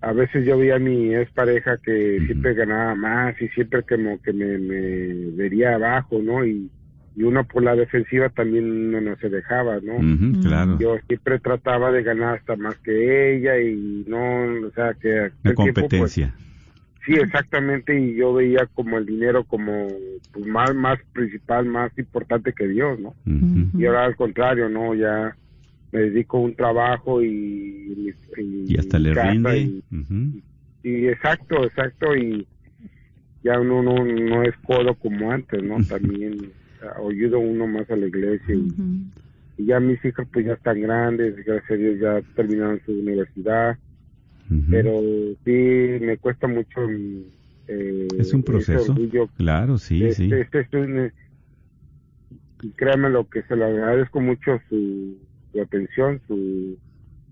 [0.00, 4.20] a veces yo veía a mi ex pareja que siempre ganaba más y siempre como
[4.22, 6.44] que me, me vería abajo, ¿no?
[6.46, 6.70] Y,
[7.16, 9.94] y uno por la defensiva también no, no se dejaba, ¿no?
[10.40, 10.78] Claro.
[10.78, 15.54] Yo siempre trataba de ganar hasta más que ella y no, o sea, que La
[15.54, 16.34] tiempo, pues, competencia.
[17.04, 19.88] Sí, exactamente, y yo veía como el dinero como
[20.32, 23.14] pues, más, más principal, más importante que Dios, ¿no?
[23.76, 24.94] Y ahora al contrario, ¿no?
[24.94, 25.34] Ya
[25.92, 28.14] me dedico a un trabajo y...
[28.36, 29.82] Y, Y hasta le rinde.
[30.82, 32.46] Y, exacto, exacto, y
[33.42, 35.76] ya uno no, no es codo como antes, ¿no?
[35.84, 36.52] También
[37.08, 38.74] ayuda uno más a la iglesia y,
[39.66, 43.76] ya mis hijos pues ya están grandes, gracias a Dios ya terminaron su universidad,
[44.70, 45.00] pero
[45.44, 45.50] sí
[46.00, 47.22] me cuesta mucho mm,
[47.66, 48.92] eh, Es un proceso.
[48.92, 49.28] orgullo.
[49.36, 50.32] Claro, sí, Este- sí.
[50.32, 51.12] este es un-
[52.62, 55.18] y créanme lo que se lo agradezco mucho su,
[55.52, 56.78] su atención, su,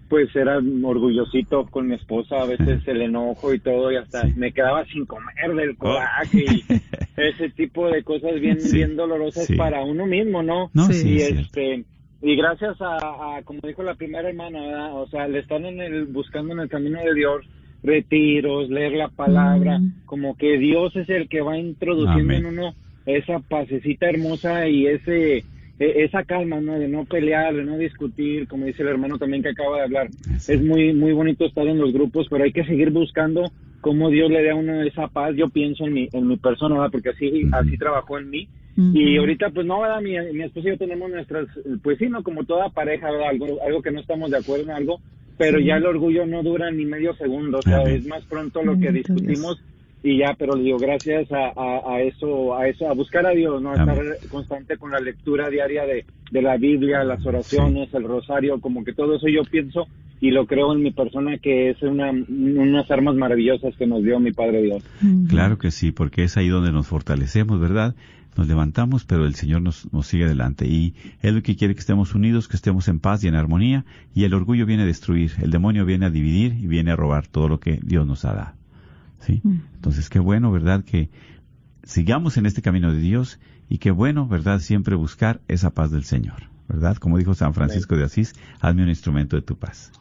[0.09, 4.35] pues era orgullosito con mi esposa, a veces el enojo y todo y hasta Sí.
[4.37, 6.64] me quedaba sin comer del coraje y
[7.16, 9.55] ese tipo de cosas bien, Sí, bien dolorosas sí.
[9.57, 10.70] para uno mismo, ¿no?
[10.75, 11.85] No, y este
[12.25, 12.97] y gracias a,
[13.39, 14.95] a, como dijo la primera hermana ¿verdad?
[14.95, 17.45] o sea le están en el buscando en el camino de Dios
[17.83, 19.93] retiros leer la palabra Mm.
[20.05, 22.47] como que Dios es el que va introduciendo Amén.
[22.47, 22.74] en uno
[23.07, 25.39] esa pasecita hermosa y ese
[25.78, 29.43] e- esa calma no de no pelear de no discutir como dice el hermano también
[29.43, 30.53] que acaba de hablar Sí.
[30.53, 34.30] es muy muy bonito estar en los grupos pero hay que seguir buscando cómo Dios
[34.30, 36.91] le da a uno esa paz yo pienso en mi en mi persona ¿verdad?
[36.93, 38.49] porque así así trabajó en mí
[38.95, 40.01] y ahorita, pues no, ¿verdad?
[40.01, 41.47] Mi, mi esposo y yo tenemos nuestras,
[41.83, 42.22] pues sí, ¿no?
[42.22, 43.28] Como toda pareja, ¿verdad?
[43.28, 44.99] Algo, algo que no estamos de acuerdo en algo,
[45.39, 45.64] pero Sí.
[45.66, 47.95] ya el orgullo no dura ni medio segundo, o sea, Amén.
[47.97, 49.61] es más pronto lo que discutimos
[50.05, 53.30] y ya, pero le digo, gracias a, a, a eso, a eso, a buscar a
[53.30, 53.70] Dios, ¿no?
[53.70, 53.97] A estar
[54.28, 58.93] constante con la lectura diaria de, de la Biblia, las oraciones, el rosario, como que
[58.93, 59.87] todo eso yo pienso
[60.20, 64.18] y lo creo en mi persona que es una, unas armas maravillosas que nos dio
[64.20, 64.85] mi Padre Dios.
[65.28, 67.95] Claro que sí, porque es ahí donde nos fortalecemos, ¿verdad?
[68.37, 70.66] Nos levantamos, pero el Señor nos, nos sigue adelante.
[70.66, 73.85] Y Él lo que quiere que estemos unidos, que estemos en paz y en armonía.
[74.14, 77.26] Y el orgullo viene a destruir, el demonio viene a dividir y viene a robar
[77.26, 78.53] todo lo que Dios nos ha dado.
[79.20, 79.41] ¿Sí?
[79.45, 79.61] Mm.
[79.74, 80.83] Entonces, qué bueno, ¿verdad?
[80.83, 81.11] Que
[81.85, 84.61] sigamos en este camino de Dios y qué bueno, ¿verdad?
[84.61, 86.97] Siempre buscar esa paz del Señor, ¿verdad?
[86.97, 89.93] Como dijo San Francisco de Asís, hazme un instrumento de tu paz.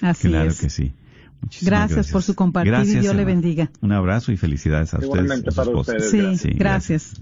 [0.00, 0.60] Así claro es.
[0.60, 0.92] que sí.
[1.40, 3.70] Muchísimas Gracias por su compartir y Gracias, Dios le bendiga.
[3.80, 5.14] Un abrazo y felicidades a ustedes.
[5.14, 6.18] Igualmente a para ustedes, Sí,
[6.50, 7.14] gracias.
[7.18, 7.20] gracias.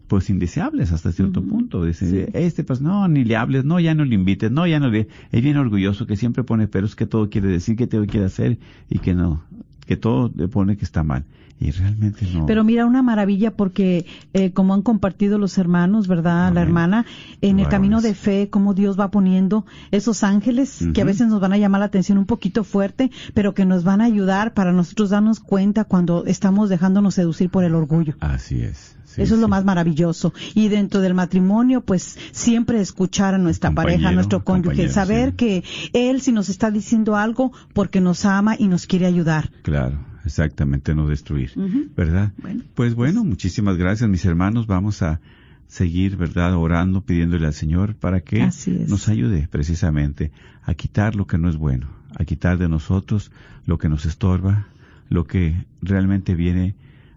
[0.07, 1.83] pues indeseables hasta cierto punto.
[1.83, 4.89] Dice, este pues no, ni le hables, no, ya no le invites, no, ya no
[4.89, 5.07] le...
[5.31, 8.57] Es bien orgulloso que siempre pone peros que todo quiere decir, que todo quiere hacer
[8.89, 9.43] y que no,
[9.85, 11.25] que todo le pone que está mal.
[11.61, 12.47] Y realmente no.
[12.47, 16.51] Pero mira, una maravilla porque eh, como han compartido los hermanos, ¿verdad?
[16.51, 17.05] La hermana,
[17.41, 21.39] en el camino de fe, cómo Dios va poniendo esos ángeles que a veces nos
[21.39, 24.73] van a llamar la atención un poquito fuerte, pero que nos van a ayudar para
[24.73, 28.15] nosotros darnos cuenta cuando estamos dejándonos seducir por el orgullo.
[28.21, 28.97] Así es.
[29.17, 30.33] Eso es lo más maravilloso.
[30.53, 35.63] Y dentro del matrimonio, pues siempre escuchar a nuestra pareja, a nuestro cónyuge, saber que
[35.93, 39.51] él si nos está diciendo algo porque nos ama y nos quiere ayudar.
[39.63, 41.51] Claro, exactamente, no destruir,
[41.95, 42.31] ¿verdad?
[42.75, 44.67] pues bueno, muchísimas gracias mis hermanos.
[44.67, 45.19] Vamos a
[45.67, 46.55] seguir, ¿verdad?
[46.55, 48.49] Orando, pidiéndole al Señor para que
[48.87, 50.31] nos ayude precisamente
[50.63, 53.31] a quitar lo que no es bueno, a quitar de nosotros
[53.65, 54.67] lo que nos estorba,
[55.09, 56.75] lo que realmente viene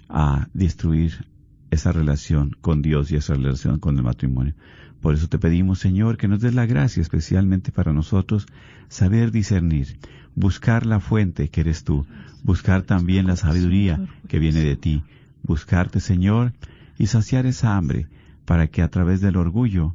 [0.09, 1.27] a destruir
[1.75, 4.55] esa relación con Dios y esa relación con el matrimonio.
[5.01, 8.47] Por eso te pedimos, Señor, que nos des la gracia especialmente para nosotros
[8.89, 9.99] saber discernir,
[10.35, 12.07] buscar la fuente que eres tú,
[12.43, 15.03] buscar también la sabiduría que viene de ti,
[15.43, 16.53] buscarte, Señor,
[16.97, 18.07] y saciar esa hambre
[18.47, 19.95] para que a través del orgullo,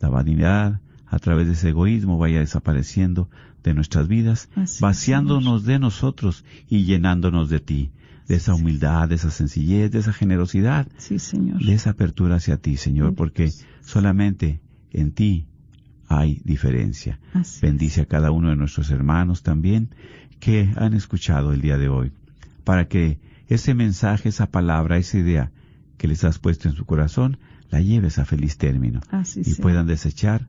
[0.00, 3.30] la vanidad, a través de ese egoísmo vaya desapareciendo
[3.62, 4.50] de nuestras vidas,
[4.80, 7.92] vaciándonos de nosotros y llenándonos de ti
[8.28, 11.62] de esa humildad, de esa sencillez, de esa generosidad, sí, Señor.
[11.62, 13.52] de esa apertura hacia ti, Señor, porque
[13.82, 14.60] solamente
[14.92, 15.46] en ti
[16.08, 17.18] hay diferencia.
[17.60, 19.90] Bendice a cada uno de nuestros hermanos también
[20.40, 22.12] que han escuchado el día de hoy,
[22.64, 23.18] para que
[23.48, 25.52] ese mensaje, esa palabra, esa idea
[25.98, 27.38] que les has puesto en su corazón,
[27.70, 29.00] la lleves a feliz término
[29.36, 30.48] y puedan desechar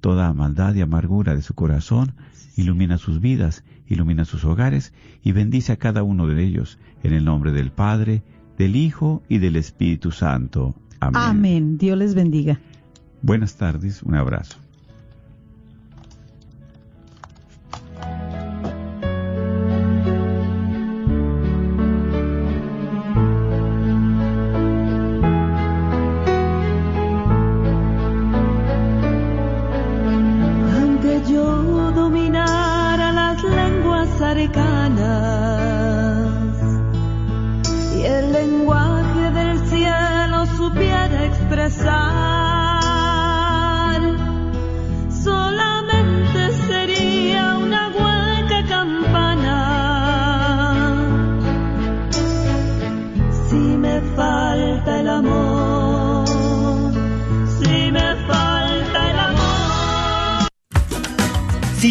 [0.00, 2.14] toda maldad y amargura de su corazón,
[2.56, 4.92] ilumina sus vidas, ilumina sus hogares
[5.22, 8.22] y bendice a cada uno de ellos en el nombre del Padre,
[8.56, 10.74] del Hijo y del Espíritu Santo.
[11.00, 11.22] Amén.
[11.22, 11.78] Amén.
[11.78, 12.60] Dios les bendiga.
[13.22, 14.58] Buenas tardes, un abrazo.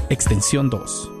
[0.09, 1.20] extensión 2.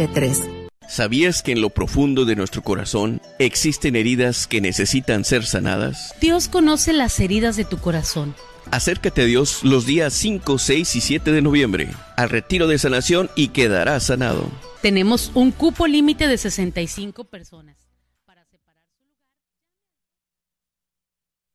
[0.87, 6.13] ¿Sabías que en lo profundo de nuestro corazón existen heridas que necesitan ser sanadas?
[6.19, 8.35] Dios conoce las heridas de tu corazón.
[8.71, 13.29] Acércate a Dios los días 5, 6 y 7 de noviembre al retiro de sanación
[13.35, 14.49] y quedarás sanado.
[14.81, 17.77] Tenemos un cupo límite de 65 personas.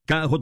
[0.06, 0.40] KJOR